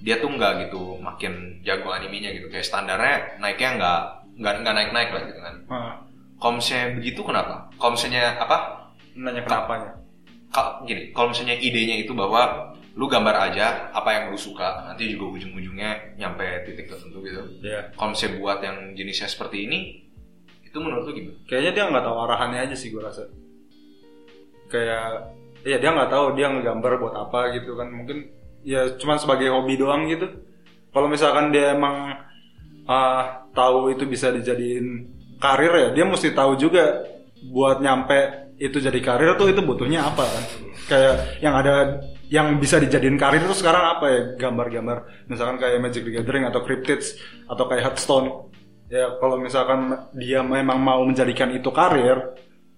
dia 0.04 0.20
tuh 0.20 0.28
nggak 0.30 0.68
gitu 0.68 1.00
makin 1.00 1.64
jago 1.64 1.90
animenya 1.90 2.30
gitu 2.36 2.52
kayak 2.52 2.68
standarnya 2.68 3.40
naiknya 3.40 3.80
nggak 3.80 4.00
nggak 4.38 4.54
nggak 4.62 4.76
naik 4.76 4.92
naik 4.92 5.10
lah 5.16 5.22
gitu 5.24 5.40
kan 5.40 5.56
Ah, 5.72 5.94
kalau 6.38 6.60
misalnya 6.60 7.00
begitu 7.00 7.22
kenapa 7.24 7.72
kalau 7.80 7.96
misalnya 7.96 8.38
apa 8.38 8.58
nanya 9.16 9.42
kenapanya? 9.48 9.92
Ka- 10.52 10.84
gini, 10.84 11.16
kalau 11.16 11.32
misalnya 11.32 11.56
idenya 11.58 11.96
itu 11.96 12.12
bahwa 12.12 12.75
lu 12.96 13.12
gambar 13.12 13.52
aja 13.52 13.92
apa 13.92 14.10
yang 14.16 14.24
lu 14.32 14.40
suka, 14.40 14.88
nanti 14.88 15.12
juga 15.12 15.36
ujung-ujungnya 15.36 16.16
nyampe 16.16 16.64
titik 16.64 16.88
tertentu 16.88 17.20
gitu. 17.28 17.44
Kalau 17.92 18.16
misalnya 18.16 18.40
buat 18.40 18.60
yang 18.64 18.78
jenisnya 18.96 19.28
seperti 19.28 19.68
ini, 19.68 19.80
itu 20.64 20.78
menurut 20.80 21.04
lu 21.04 21.12
gimana? 21.12 21.36
Kayaknya 21.44 21.72
dia 21.76 21.84
nggak 21.92 22.06
tahu 22.08 22.18
arahannya 22.24 22.60
aja 22.72 22.76
sih 22.76 22.96
gue 22.96 23.04
rasa. 23.04 23.28
Kayak, 24.72 25.36
ya 25.68 25.76
dia 25.76 25.92
nggak 25.92 26.08
tahu 26.08 26.26
dia 26.40 26.48
ngegambar 26.48 26.92
buat 27.04 27.16
apa 27.20 27.40
gitu 27.60 27.76
kan. 27.76 27.92
Mungkin 27.92 28.32
ya 28.64 28.96
cuma 28.96 29.20
sebagai 29.20 29.52
hobi 29.52 29.76
doang 29.76 30.08
gitu. 30.08 30.32
Kalau 30.96 31.12
misalkan 31.12 31.52
dia 31.52 31.76
emang 31.76 32.16
ah, 32.88 33.44
tahu 33.52 33.92
itu 33.92 34.08
bisa 34.08 34.32
dijadiin 34.32 35.12
karir 35.44 35.74
ya, 35.76 35.90
dia 35.92 36.06
mesti 36.08 36.32
tahu 36.32 36.56
juga 36.56 37.04
buat 37.52 37.84
nyampe 37.84 38.45
itu 38.56 38.78
jadi 38.80 39.00
karir 39.00 39.36
tuh 39.36 39.52
itu 39.52 39.60
butuhnya 39.60 40.08
apa 40.08 40.24
kan. 40.24 40.44
Kayak 40.86 41.14
yang 41.42 41.56
ada 41.56 41.76
yang 42.30 42.58
bisa 42.58 42.78
dijadiin 42.78 43.18
karir 43.18 43.42
itu 43.42 43.54
sekarang 43.54 43.98
apa 43.98 44.06
ya 44.08 44.22
gambar-gambar 44.40 45.28
misalkan 45.30 45.58
kayak 45.58 45.78
Magic 45.78 46.02
the 46.04 46.14
Gathering 46.14 46.46
atau 46.46 46.62
Cryptids 46.62 47.14
atau 47.46 47.70
kayak 47.70 47.84
Hearthstone 47.86 48.50
ya 48.90 49.18
kalau 49.18 49.38
misalkan 49.38 49.94
dia 50.18 50.42
memang 50.42 50.78
mau 50.78 51.06
menjadikan 51.06 51.54
itu 51.54 51.70
karir 51.70 52.34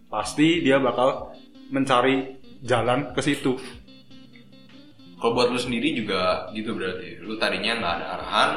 pasti 0.08 0.60
dia 0.60 0.80
bakal 0.80 1.32
mencari 1.68 2.36
jalan 2.64 3.12
ke 3.12 3.22
situ 3.22 3.56
Kalau 5.18 5.34
buat 5.34 5.50
lu 5.50 5.58
sendiri 5.58 5.98
juga 5.98 6.46
gitu 6.54 6.78
berarti. 6.78 7.18
Lu 7.26 7.42
tadinya 7.42 7.74
nggak 7.74 7.94
ada 7.98 8.06
arahan, 8.22 8.50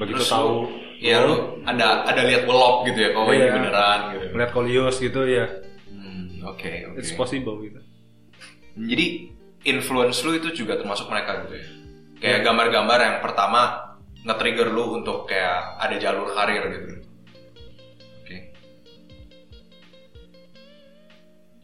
Begitu 0.00 0.24
terus 0.24 0.32
tahu. 0.32 0.64
Iya 0.98 1.20
lu 1.20 1.34
ada 1.62 2.00
ada 2.02 2.22
lihat 2.24 2.48
welop 2.48 2.88
gitu 2.88 2.98
ya, 2.98 3.10
kalau 3.12 3.28
ini 3.30 3.44
Iya. 3.44 3.52
beneran 3.54 3.98
gitu. 4.16 4.24
melihat 4.32 4.50
Kolios 4.50 4.96
gitu 4.98 5.20
ya 5.28 5.46
Oke, 6.46 6.86
oke. 6.86 6.98
it's 6.98 7.10
possible 7.14 7.58
gitu 7.64 7.80
Jadi 8.78 9.34
influence 9.66 10.22
lu 10.22 10.38
itu 10.38 10.54
juga 10.54 10.78
termasuk 10.78 11.10
mereka 11.10 11.46
gitu 11.46 11.58
ya. 11.58 11.66
Kayak 12.18 12.40
gambar-gambar 12.46 12.98
yang 12.98 13.16
pertama 13.22 13.60
nge-trigger 14.22 14.70
lu 14.70 15.02
untuk 15.02 15.26
kayak 15.26 15.78
ada 15.78 15.96
jalur 15.98 16.30
karir 16.30 16.62
gitu. 16.70 16.86
Oke. 18.22 18.36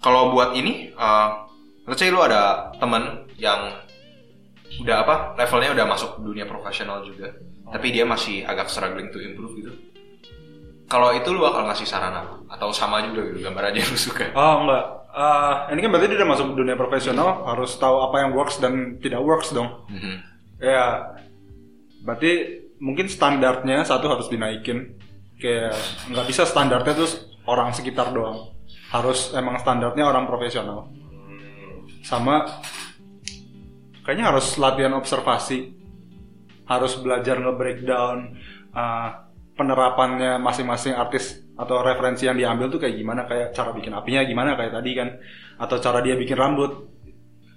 Kalau 0.02 0.34
buat 0.34 0.58
ini, 0.58 0.90
uh, 0.94 1.46
let's 1.87 2.02
say 2.02 2.10
lu 2.10 2.22
ada 2.22 2.74
temen 2.78 3.30
yang 3.38 3.82
udah 4.82 4.96
apa 5.06 5.14
levelnya 5.38 5.70
udah 5.70 5.87
masuk 5.87 6.10
dunia 6.18 6.46
profesional 6.50 7.06
juga, 7.06 7.30
tapi 7.70 7.94
dia 7.94 8.02
masih 8.02 8.42
agak 8.42 8.66
struggling 8.66 9.10
to 9.14 9.22
improve 9.22 9.54
gitu. 9.58 9.72
Kalau 10.94 11.11
itu 11.11 11.26
lu 11.35 11.42
bakal 11.42 11.66
ngasih 11.66 11.83
saran 11.85 12.14
apa? 12.14 12.38
Atau 12.54 12.70
sama 12.70 13.02
juga 13.02 13.26
gitu 13.26 13.42
gambar 13.42 13.74
aja 13.74 13.83
yang 13.83 13.90
lu 13.90 13.98
suka? 13.98 14.30
oh 14.33 14.62
enggak 14.62 14.85
Ah, 15.11 15.70
ini 15.70 15.78
kan 15.78 15.90
berarti 15.90 16.11
dia 16.11 16.18
udah 16.18 16.26
masuk 16.28 16.54
dunia 16.54 16.74
profesional 16.74 17.46
harus 17.46 17.78
tahu 17.78 18.02
apa 18.02 18.18
yang 18.18 18.30
works 18.30 18.59
dan 18.59 18.98
tidak 18.98 19.22
works 19.22 19.50
dong 19.50 19.87
Mhm. 19.87 20.14
ya 20.59 21.14
berarti 22.02 22.33
mungkin 22.83 23.07
standarnya 23.07 23.87
satu 23.87 24.11
harus 24.11 24.26
dinaikin 24.26 24.98
kayak 25.38 25.70
nggak 26.11 26.26
bisa 26.26 26.42
standarnya 26.42 26.98
terus 26.98 27.30
orang 27.46 27.70
sekitar 27.70 28.11
doang 28.11 28.59
harus 28.90 29.30
emang 29.33 29.54
standarnya 29.57 30.02
orang 30.02 30.26
profesional 30.26 30.90
sama 32.02 32.42
kayaknya 34.02 34.35
harus 34.35 34.59
latihan 34.59 34.94
observasi 34.94 35.78
harus 36.66 36.98
belajar 36.98 37.38
nge-breakdown 37.38 38.35
uh, 38.74 39.23
penerapannya 39.54 40.42
masing-masing 40.42 40.98
artis 40.98 41.38
atau 41.54 41.80
referensi 41.86 42.26
yang 42.26 42.34
diambil 42.34 42.66
tuh 42.70 42.82
kayak 42.82 42.98
gimana? 42.98 43.26
Kayak 43.30 43.54
cara 43.54 43.70
bikin 43.70 43.94
apinya 43.94 44.20
gimana? 44.26 44.58
Kayak 44.58 44.72
tadi 44.82 44.90
kan. 44.94 45.08
Atau 45.58 45.78
cara 45.78 45.98
dia 46.02 46.18
bikin 46.18 46.34
rambut 46.34 46.90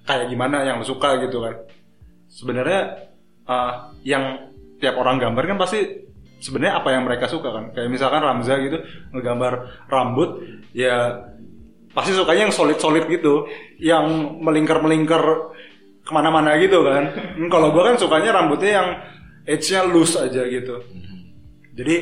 kayak 0.05 0.29
gimana? 0.29 0.61
Yang 0.63 0.93
suka 0.93 1.17
gitu 1.25 1.41
kan. 1.41 1.55
Sebenarnya 2.29 2.81
uh, 3.49 3.91
yang 4.05 4.53
tiap 4.77 4.95
orang 5.01 5.17
gambar 5.17 5.43
kan 5.49 5.57
pasti 5.57 6.05
sebenarnya 6.37 6.77
apa 6.77 6.89
yang 6.93 7.03
mereka 7.09 7.25
suka 7.25 7.49
kan. 7.49 7.65
Kayak 7.73 7.89
misalkan 7.89 8.21
Ramza 8.21 8.55
gitu 8.61 8.77
ngegambar 9.17 9.53
rambut 9.89 10.45
ya 10.77 11.25
pasti 11.97 12.13
sukanya 12.13 12.49
yang 12.49 12.53
solid 12.53 12.77
solid 12.77 13.09
gitu. 13.09 13.49
Yang 13.81 14.37
melingkar 14.37 14.77
melingkar 14.85 15.23
ke 16.05 16.11
mana-mana 16.13 16.53
gitu 16.61 16.85
kan. 16.85 17.09
Hmm, 17.41 17.49
kalau 17.49 17.73
gua 17.73 17.89
kan 17.89 17.97
sukanya 17.97 18.37
rambutnya 18.37 18.71
yang 18.77 18.89
edge-nya 19.49 19.87
loose 19.89 20.19
aja 20.21 20.45
gitu 20.45 20.83
jadi 21.77 21.95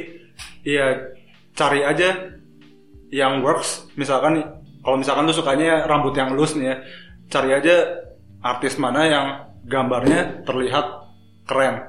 ya 0.64 0.86
cari 1.52 1.84
aja 1.84 2.40
yang 3.12 3.44
works 3.44 3.92
misalkan 4.00 4.42
kalau 4.82 4.98
misalkan 4.98 5.28
lu 5.28 5.36
sukanya 5.36 5.84
rambut 5.86 6.16
yang 6.16 6.34
loose 6.34 6.56
nih 6.56 6.72
ya 6.72 6.76
cari 7.30 7.52
aja 7.52 7.76
artis 8.40 8.80
mana 8.80 9.02
yang 9.06 9.28
gambarnya 9.66 10.46
terlihat 10.48 11.10
keren 11.46 11.86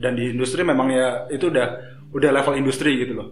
dan 0.00 0.16
di 0.16 0.32
industri 0.32 0.64
memang 0.64 0.88
ya 0.88 1.28
itu 1.28 1.52
udah 1.52 1.68
udah 2.10 2.30
level 2.32 2.54
industri 2.58 2.96
gitu 2.98 3.14
loh 3.14 3.30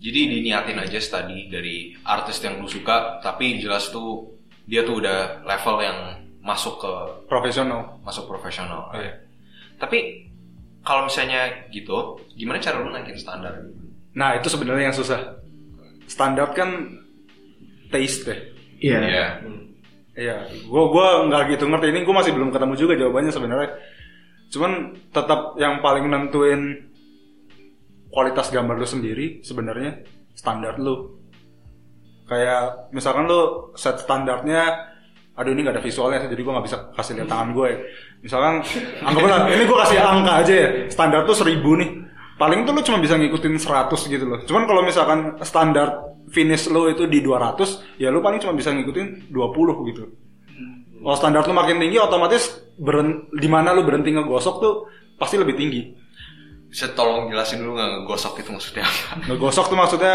Jadi 0.00 0.32
diniatin 0.32 0.80
aja 0.80 0.96
tadi 0.96 1.52
dari 1.52 1.92
artis 2.08 2.40
yang 2.40 2.56
lu 2.56 2.64
suka, 2.64 3.20
tapi 3.20 3.60
jelas 3.60 3.92
tuh 3.92 4.32
dia 4.64 4.80
tuh 4.80 4.96
udah 4.96 5.44
level 5.44 5.76
yang 5.84 5.98
masuk 6.40 6.80
ke 6.80 6.92
profesional 7.28 8.00
masuk 8.00 8.24
profesional. 8.24 8.88
Iya. 8.96 9.20
Tapi 9.76 10.29
kalau 10.80 11.06
misalnya 11.06 11.68
gitu, 11.70 12.18
gimana 12.34 12.58
cara 12.60 12.80
lu 12.80 12.90
naikin 12.90 13.18
standar? 13.18 13.54
nah 14.10 14.34
itu 14.34 14.50
sebenarnya 14.50 14.90
yang 14.90 14.96
susah 14.96 15.38
standar 16.10 16.50
kan 16.50 16.98
taste 17.94 18.26
deh 18.26 18.40
Iya. 18.80 18.98
Iya. 19.04 19.26
Iya, 20.10 20.36
gua 20.66 20.84
gua 20.90 21.06
nggak 21.30 21.54
gitu 21.54 21.64
ngerti 21.70 21.86
ini, 21.94 22.00
gua 22.02 22.20
masih 22.20 22.34
belum 22.34 22.50
ketemu 22.50 22.74
juga 22.76 22.98
jawabannya 22.98 23.32
sebenarnya. 23.32 23.70
Cuman 24.50 24.72
tetap 25.14 25.54
yang 25.56 25.78
paling 25.78 26.10
nentuin 26.10 26.90
kualitas 28.10 28.50
gambar 28.50 28.74
lu 28.82 28.88
sendiri 28.88 29.40
sebenarnya 29.46 30.02
standar 30.34 30.76
lu. 30.82 31.14
Kayak 32.26 32.90
misalkan 32.90 33.30
lu 33.30 33.70
set 33.78 34.02
standarnya, 34.02 34.89
aduh 35.40 35.56
ini 35.56 35.64
nggak 35.64 35.80
ada 35.80 35.84
visualnya, 35.84 36.20
jadi 36.28 36.42
gua 36.44 36.60
nggak 36.60 36.66
bisa 36.68 36.78
kasih 36.92 37.12
lihat 37.16 37.28
tangan 37.32 37.56
gue. 37.56 37.68
Misalkan, 38.20 38.60
anggaplah 39.00 39.48
ini 39.48 39.64
gua 39.64 39.78
kasih 39.88 39.98
angka 40.04 40.32
aja 40.44 40.52
ya, 40.52 40.68
standar 40.92 41.24
tuh 41.24 41.32
seribu 41.32 41.80
nih. 41.80 41.90
Paling 42.36 42.68
tuh 42.68 42.72
lu 42.76 42.80
cuma 42.84 43.00
bisa 43.00 43.16
ngikutin 43.16 43.56
100 43.56 44.12
gitu 44.12 44.24
loh. 44.24 44.40
Cuman 44.44 44.64
kalau 44.68 44.80
misalkan 44.84 45.40
standar 45.44 46.16
finish 46.32 46.68
lu 46.68 46.88
itu 46.92 47.04
di 47.08 47.24
200, 47.24 48.00
ya 48.00 48.12
lu 48.12 48.20
paling 48.20 48.40
cuma 48.40 48.52
bisa 48.52 48.72
ngikutin 48.72 49.32
20 49.32 49.88
gitu. 49.92 50.04
Kalau 51.00 51.16
standar 51.16 51.44
lu 51.48 51.56
makin 51.56 51.80
tinggi, 51.80 51.96
otomatis 51.96 52.60
di 53.32 53.48
mana 53.48 53.72
lu 53.72 53.84
berhenti 53.84 54.12
ngegosok 54.12 54.54
tuh 54.60 54.74
pasti 55.16 55.36
lebih 55.40 55.56
tinggi. 55.56 55.82
Bisa 56.68 56.92
tolong 56.92 57.28
jelasin 57.28 57.60
dulu 57.60 57.76
nggak 57.76 57.88
ngegosok 58.04 58.40
itu 58.40 58.50
maksudnya 58.52 58.84
apa? 58.88 59.02
Ngegosok 59.28 59.64
tuh 59.68 59.76
maksudnya 59.76 60.14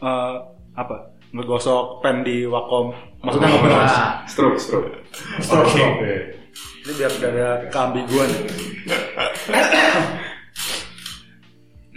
eh, 0.00 0.34
apa? 0.72 0.96
Ngegosok 1.34 2.00
pen 2.00 2.24
di 2.24 2.48
Wacom. 2.48 2.92
Maksudnya 3.20 3.48
ngeberas. 3.50 3.92
Nah, 3.92 4.12
Stroke, 4.30 4.58
stroke. 4.58 4.90
Stroke, 5.42 5.68
stroke. 5.68 5.94
Oke. 6.00 6.14
Ini 6.86 6.92
biar 6.96 7.12
gak 7.20 7.30
ada 7.36 7.48
keambiguan. 7.68 8.30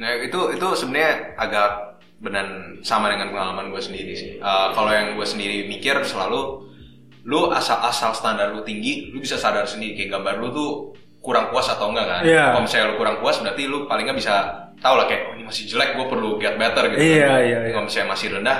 Nah 0.02 0.18
itu 0.18 0.40
itu 0.58 0.68
sebenarnya 0.74 1.38
agak 1.38 1.70
benar 2.22 2.46
sama 2.82 3.14
dengan 3.14 3.30
pengalaman 3.30 3.70
gue 3.70 3.82
sendiri 3.82 4.14
sih. 4.18 4.32
Eh, 4.42 4.68
kalau 4.74 4.90
yang 4.90 5.14
gue 5.14 5.26
sendiri 5.26 5.70
mikir 5.70 6.02
selalu, 6.02 6.66
lu 7.26 7.54
asal-asal 7.54 8.18
standar 8.18 8.50
lu 8.50 8.66
tinggi, 8.66 9.14
lu 9.14 9.22
bisa 9.22 9.38
sadar 9.38 9.70
sendiri 9.70 9.94
kayak 9.94 10.18
gambar 10.18 10.42
lu 10.42 10.48
tuh 10.50 10.70
kurang 11.22 11.54
puas 11.54 11.70
atau 11.70 11.94
enggak 11.94 12.10
kan? 12.10 12.22
Iya. 12.26 12.46
Kalau 12.50 12.64
misalnya 12.66 12.86
lu 12.90 12.96
kurang 12.98 13.18
puas, 13.22 13.38
berarti 13.38 13.64
lu 13.70 13.86
paling 13.86 14.10
nggak 14.10 14.18
bisa 14.18 14.34
tahu 14.82 14.98
lah 14.98 15.06
kayak 15.06 15.22
oh 15.30 15.34
ini 15.38 15.44
masih 15.46 15.64
jelek, 15.70 15.94
gue 15.94 16.06
perlu 16.10 16.30
get 16.42 16.58
better 16.58 16.84
gitu. 16.90 17.00
Iya, 17.00 17.30
kan. 17.30 17.42
iya, 17.46 17.58
iya. 17.62 17.72
Kalau 17.74 17.86
misalnya 17.86 18.10
masih 18.18 18.28
rendah, 18.34 18.60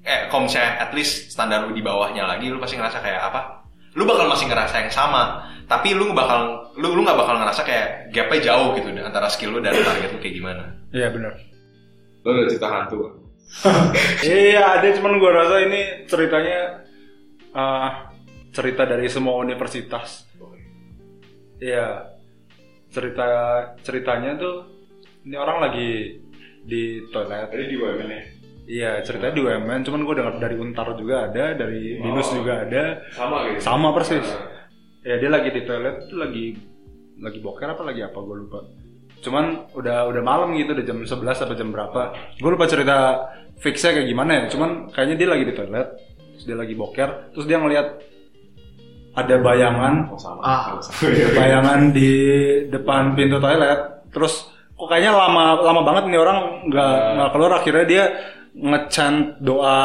eh 0.00 0.26
kalau 0.32 0.48
misalnya 0.48 0.80
at 0.80 0.90
least 0.96 1.32
standar 1.32 1.68
lu 1.68 1.76
di 1.76 1.84
bawahnya 1.84 2.24
lagi 2.24 2.48
lu 2.48 2.56
pasti 2.56 2.80
ngerasa 2.80 2.98
kayak 3.04 3.20
apa 3.20 3.40
lu 3.98 4.06
bakal 4.06 4.30
masih 4.30 4.46
ngerasa 4.48 4.86
yang 4.86 4.92
sama 4.92 5.44
tapi 5.66 5.94
lu 5.94 6.14
bakal 6.14 6.72
lu 6.78 6.94
lu 6.94 7.02
nggak 7.04 7.18
bakal 7.18 7.36
ngerasa 7.36 7.62
kayak 7.62 8.10
gapnya 8.14 8.54
jauh 8.54 8.74
gitu 8.78 8.88
antara 9.02 9.28
skill 9.28 9.54
lu 9.54 9.60
dan 9.60 9.76
target 9.76 10.10
lu 10.14 10.18
kayak 10.18 10.36
gimana 10.38 10.64
Iya 10.90 11.08
benar. 11.14 11.32
Lo 12.26 12.28
udah 12.34 12.46
cerita 12.50 12.68
hantu? 12.68 12.98
Iya 14.26 14.78
ada 14.78 14.86
cuman 14.94 15.18
gue 15.18 15.30
rasa 15.30 15.56
ini 15.66 16.06
ceritanya 16.06 16.86
eh, 17.50 17.90
cerita 18.54 18.82
dari 18.86 19.06
semua 19.10 19.38
universitas. 19.42 20.26
Iya 21.58 22.14
cerita 22.90 23.26
ceritanya 23.86 24.38
tuh 24.38 24.56
ini 25.26 25.36
orang 25.38 25.58
lagi 25.62 25.90
di 26.66 27.06
toilet. 27.10 27.50
Tadi 27.50 27.64
di 27.70 27.76
ya? 27.78 28.22
Iya 28.70 29.02
ceritanya 29.02 29.34
di 29.34 29.42
UMN 29.42 29.82
cuman 29.82 30.00
gue 30.06 30.14
dengar 30.14 30.34
dari 30.38 30.54
Untar 30.54 30.94
juga 30.94 31.26
ada 31.26 31.58
dari 31.58 31.98
Binus 31.98 32.30
Oh. 32.30 32.38
juga 32.38 32.62
ada. 32.62 33.02
Sama 33.10 33.36
gitu? 33.50 33.58
Sama 33.60 33.88
persis. 33.90 34.22
Nah, 34.22 34.46
Ya 35.00 35.16
dia 35.16 35.32
lagi 35.32 35.48
di 35.48 35.64
toilet 35.64 36.06
tuh 36.06 36.20
lagi 36.20 36.54
lagi 37.18 37.38
boker 37.40 37.66
apa 37.66 37.82
lagi 37.82 38.04
apa 38.04 38.14
gue 38.14 38.36
lupa. 38.36 38.60
Cuman 39.20 39.72
udah 39.74 40.06
udah 40.06 40.22
malam 40.22 40.52
gitu 40.54 40.70
udah 40.70 40.84
jam 40.84 41.02
11 41.02 41.40
atau 41.40 41.56
jam 41.56 41.72
berapa. 41.72 42.14
Gue 42.36 42.50
lupa 42.52 42.68
cerita 42.68 43.26
fixnya 43.58 43.96
kayak 43.96 44.06
gimana 44.06 44.30
ya. 44.30 44.42
Cuman 44.52 44.92
kayaknya 44.92 45.16
dia 45.18 45.28
lagi 45.32 45.44
di 45.48 45.54
toilet, 45.56 45.88
terus 46.36 46.44
dia 46.46 46.56
lagi 46.56 46.74
boker, 46.76 47.32
terus 47.32 47.48
dia 47.48 47.58
ngelihat 47.58 47.86
ada 49.10 49.34
bayangan, 49.42 49.94
Oh 50.12 50.20
sama. 50.20 50.40
Ah. 50.44 50.60
Iya, 51.02 51.08
iya. 51.10 51.26
bayangan 51.34 51.80
di 51.90 52.10
depan 52.70 53.16
pintu 53.16 53.40
toilet. 53.40 53.80
Terus 54.12 54.46
kok 54.76 54.88
kayaknya 54.88 55.12
lama 55.12 55.60
lama 55.60 55.80
banget 55.82 56.04
nih 56.08 56.20
orang 56.20 56.38
nggak 56.68 56.94
nggak 57.16 57.30
keluar 57.32 57.52
akhirnya 57.56 57.84
dia 57.84 58.04
ngechant 58.50 59.38
doa 59.38 59.78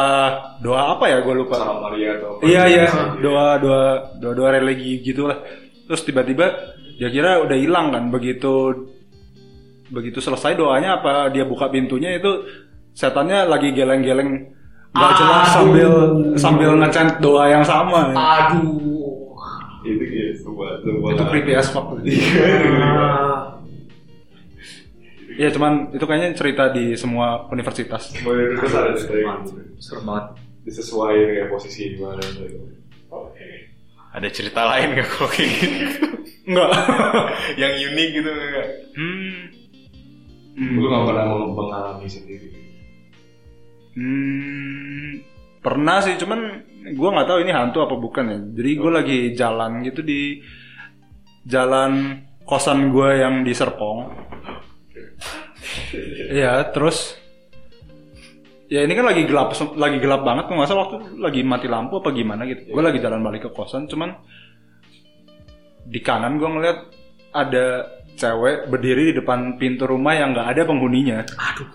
doa 0.60 0.98
apa 0.98 1.06
ya 1.10 1.18
gue 1.22 1.34
lupa. 1.38 1.56
Sama 1.62 1.90
Maria 1.90 2.18
atau 2.18 2.38
apa? 2.38 2.42
Iya 2.46 2.64
iya 2.66 2.86
doa 3.22 3.48
doa 3.62 3.86
doa 4.18 4.34
doa 4.34 4.50
religi 4.58 5.02
gitulah. 5.06 5.38
Terus 5.86 6.02
tiba-tiba 6.02 6.50
dia 6.98 7.10
kira 7.12 7.44
udah 7.44 7.58
hilang 7.60 7.92
kan 7.92 8.08
begitu 8.10 8.88
begitu 9.92 10.18
selesai 10.18 10.58
doanya 10.58 10.98
apa 10.98 11.30
dia 11.30 11.46
buka 11.46 11.70
pintunya 11.70 12.18
itu 12.18 12.42
setannya 12.96 13.46
lagi 13.46 13.70
geleng-geleng 13.76 14.56
nggak 14.96 15.12
jelas 15.20 15.44
Aduh. 15.44 15.54
sambil 15.54 15.92
sambil 16.40 16.70
ngecant 16.80 17.12
doa 17.20 17.52
yang 17.52 17.66
sama. 17.68 18.16
Aduh. 18.16 18.96
Itu 19.86 20.02
gitu. 20.02 20.50
Sebuah, 20.50 20.82
sebuah. 20.82 21.10
Itu 21.14 21.24
creepy 21.30 21.54
as 21.54 21.70
fuck. 21.70 21.94
Iya 25.36 25.50
cuman 25.52 25.92
itu 25.92 26.06
kayaknya 26.08 26.32
cerita 26.32 26.64
di 26.72 26.96
semua 26.96 27.48
universitas. 27.52 28.16
Dulu 28.16 28.56
ada 28.64 28.96
cerita 28.96 29.18
yang 29.20 29.44
Serem 29.80 30.08
banget. 30.08 30.26
disesuaikan 30.66 31.30
kayak 31.36 31.50
posisi 31.52 31.94
di 31.94 31.98
mana. 32.02 32.24
Oke. 33.14 33.48
ada 34.16 34.32
cerita 34.32 34.64
lain 34.64 34.96
nggak 34.96 35.08
kalau 35.12 35.28
kayak 35.28 35.52
gitu 35.60 36.08
Enggak. 36.48 36.70
yang 37.62 37.74
unik 37.76 38.10
gitu 38.16 38.30
nggak 38.32 38.68
hmm. 38.96 39.36
Lu 40.56 40.88
gak 40.88 41.04
pernah 41.04 41.26
mengalami 41.52 42.08
sendiri. 42.08 42.48
Hmm, 43.96 45.20
pernah 45.60 46.00
sih, 46.00 46.16
cuman 46.16 46.40
gue 46.96 47.10
nggak 47.12 47.28
tahu 47.28 47.40
ini 47.44 47.52
hantu 47.52 47.84
apa 47.84 47.96
bukan 48.00 48.26
ya. 48.28 48.40
Jadi 48.56 48.72
gue 48.76 48.92
lagi 48.92 49.20
jalan 49.36 49.84
gitu 49.84 50.00
di 50.00 50.40
jalan 51.44 52.24
kosan 52.48 52.92
gue 52.92 53.10
yang 53.20 53.44
di 53.44 53.52
Serpong. 53.52 54.32
Iya, 56.32 56.72
terus 56.72 57.18
ya 58.66 58.82
ini 58.82 58.98
kan 58.98 59.06
lagi 59.06 59.24
gelap, 59.30 59.54
lagi 59.78 59.98
gelap 60.02 60.22
banget. 60.26 60.46
Nggak 60.50 60.70
salah 60.70 60.82
waktu 60.90 60.98
lagi 61.22 61.42
mati 61.46 61.68
lampu 61.70 62.02
apa 62.02 62.10
gimana 62.12 62.44
gitu. 62.50 62.74
Gue 62.74 62.84
lagi 62.84 63.00
jalan 63.00 63.22
balik 63.22 63.48
ke 63.48 63.52
kosan, 63.54 63.86
cuman 63.86 64.16
di 65.86 66.00
kanan 66.02 66.42
gue 66.42 66.50
ngeliat 66.50 66.80
ada 67.36 67.66
cewek 68.16 68.72
berdiri 68.72 69.12
di 69.12 69.14
depan 69.20 69.60
pintu 69.60 69.86
rumah 69.86 70.16
yang 70.16 70.34
nggak 70.34 70.50
ada 70.56 70.62
penghuninya. 70.66 71.20
Aduh. 71.36 71.70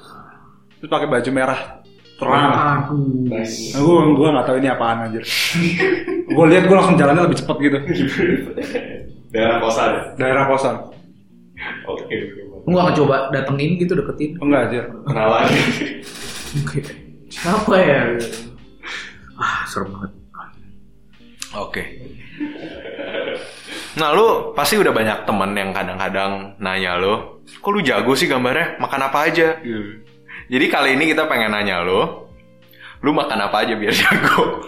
Terus 0.80 0.90
pakai 0.90 1.08
baju 1.12 1.30
merah 1.30 1.60
terang. 2.16 2.52
Aduh. 2.52 3.28
Nice. 3.28 3.76
Nah, 3.76 3.80
gue 3.84 3.98
gue 4.16 4.28
nggak 4.32 4.46
tahu 4.48 4.56
ini 4.58 4.68
apaan 4.72 4.98
anjir. 5.06 5.24
gue 6.30 6.44
lihat 6.48 6.64
gue 6.66 6.76
langsung 6.76 6.96
jalannya 6.96 7.22
lebih 7.28 7.38
cepat 7.44 7.56
gitu. 7.60 7.78
Daerah 9.30 9.56
kosan. 9.62 9.90
Daerah 10.18 10.44
kosan. 10.48 10.76
Oke. 11.86 12.16
Lu 12.70 12.78
gak 12.78 12.94
coba 12.94 13.16
datengin 13.34 13.74
gitu 13.76 13.98
deketin? 13.98 14.38
Enggak 14.38 14.70
anjir. 14.70 14.84
Kenalan. 15.04 15.44
Oke. 16.62 16.78
Siapa 17.26 17.74
ya? 17.76 18.00
Ah, 19.34 19.66
serem 19.66 19.90
banget. 19.90 20.10
Oke. 21.50 21.82
Nah 23.90 24.14
lu 24.14 24.54
pasti 24.54 24.78
udah 24.78 24.94
banyak 24.94 25.26
temen 25.26 25.50
yang 25.52 25.74
kadang-kadang 25.74 26.54
nanya 26.62 26.94
lo, 26.94 27.42
kok 27.42 27.70
lu 27.74 27.82
jago 27.82 28.14
sih 28.14 28.30
gambarnya? 28.30 28.78
Makan 28.78 29.00
apa 29.02 29.18
aja? 29.26 29.58
Jadi 30.46 30.66
kali 30.70 30.94
ini 30.94 31.10
kita 31.10 31.26
pengen 31.26 31.50
nanya 31.50 31.82
lo, 31.82 32.30
lu 33.02 33.10
makan 33.10 33.50
apa 33.50 33.66
aja 33.66 33.74
biar 33.74 33.90
jago? 34.06 34.62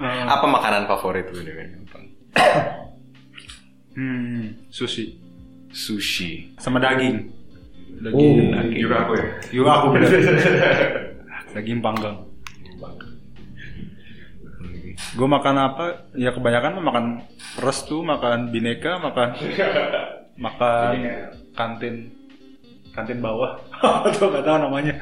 Eh, 0.00 0.24
Apa 0.24 0.48
makanan 0.48 0.88
favorit 0.88 1.28
lu 1.28 1.44
nih? 1.44 1.76
hmm, 3.92 4.72
sushi 4.72 5.19
Sushi. 5.70 6.50
sama 6.58 6.82
daging. 6.82 7.30
Oh, 8.00 8.10
Daging. 8.10 8.74
Juga 8.80 8.96
aku 9.06 9.12
ya. 9.14 9.26
Yuk 9.54 9.66
aku 9.68 9.86
bener. 9.94 10.10
daging 11.54 11.80
panggang. 11.82 12.16
Gue 15.16 15.26
makan 15.26 15.56
apa? 15.58 15.84
Ya 16.14 16.30
kebanyakan 16.30 16.78
makan 16.84 17.04
restu, 17.58 18.04
makan 18.04 18.54
bineka, 18.54 19.00
makan 19.00 19.34
makan 20.44 20.94
kantin 21.54 22.14
kantin 22.94 23.18
bawah. 23.18 23.58
Atau 24.06 24.30
nggak 24.30 24.44
tahu 24.44 24.58
namanya. 24.58 24.94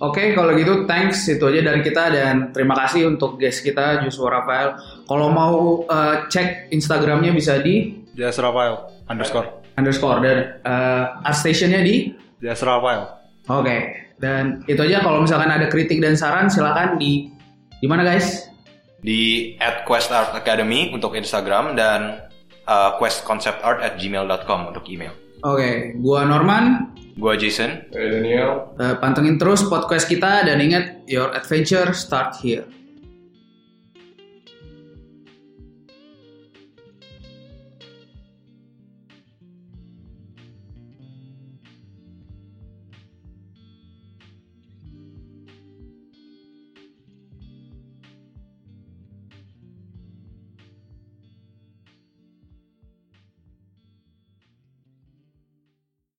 Oke, 0.00 0.32
kalau 0.32 0.56
gitu 0.56 0.88
thanks 0.88 1.28
itu 1.28 1.44
aja 1.44 1.60
dari 1.60 1.84
kita 1.84 2.08
dan 2.08 2.56
terima 2.56 2.72
kasih 2.72 3.04
untuk 3.04 3.36
guest 3.36 3.60
kita 3.60 4.00
Joshua 4.00 4.40
Rafael. 4.40 4.72
Kalau 5.04 5.28
mau 5.28 5.84
eh, 5.84 6.24
cek 6.24 6.72
Instagramnya 6.72 7.36
bisa 7.36 7.60
di 7.60 8.00
Jas 8.20 8.36
Rafael 8.36 8.84
underscore. 9.08 9.48
underscore 9.80 10.20
dan 10.20 10.60
eh, 10.60 11.24
art 11.24 11.36
stationnya 11.40 11.80
di. 11.80 12.12
Jas 12.44 12.60
Rafael. 12.60 13.08
Oke, 13.48 13.76
dan 14.20 14.60
itu 14.68 14.84
aja. 14.84 15.00
Kalau 15.00 15.24
misalkan 15.24 15.48
ada 15.48 15.72
kritik 15.72 16.04
dan 16.04 16.20
saran 16.20 16.52
silakan 16.52 17.00
di 17.00 17.32
di 17.80 17.88
mana 17.88 18.04
guys? 18.04 18.52
Di 19.00 19.56
at 19.56 19.88
Quest 19.88 20.12
Art 20.12 20.36
Academy 20.36 20.92
untuk 20.92 21.16
Instagram 21.16 21.72
dan 21.72 22.28
uh, 22.68 23.00
questconceptart 23.00 23.80
at 23.80 23.96
gmail.com 23.96 24.76
untuk 24.76 24.84
email. 24.92 25.16
Oke, 25.40 25.96
gua 26.04 26.28
Norman. 26.28 26.92
Gua 27.16 27.32
Jason. 27.40 27.88
Eh, 27.96 28.08
Daniel. 28.20 28.76
Eh, 28.76 28.96
pantengin 29.00 29.40
terus 29.40 29.64
podcast 29.64 30.04
kita 30.04 30.44
dan 30.44 30.60
ingat 30.60 31.08
your 31.08 31.32
adventure 31.32 31.96
start 31.96 32.36
here. 32.44 32.68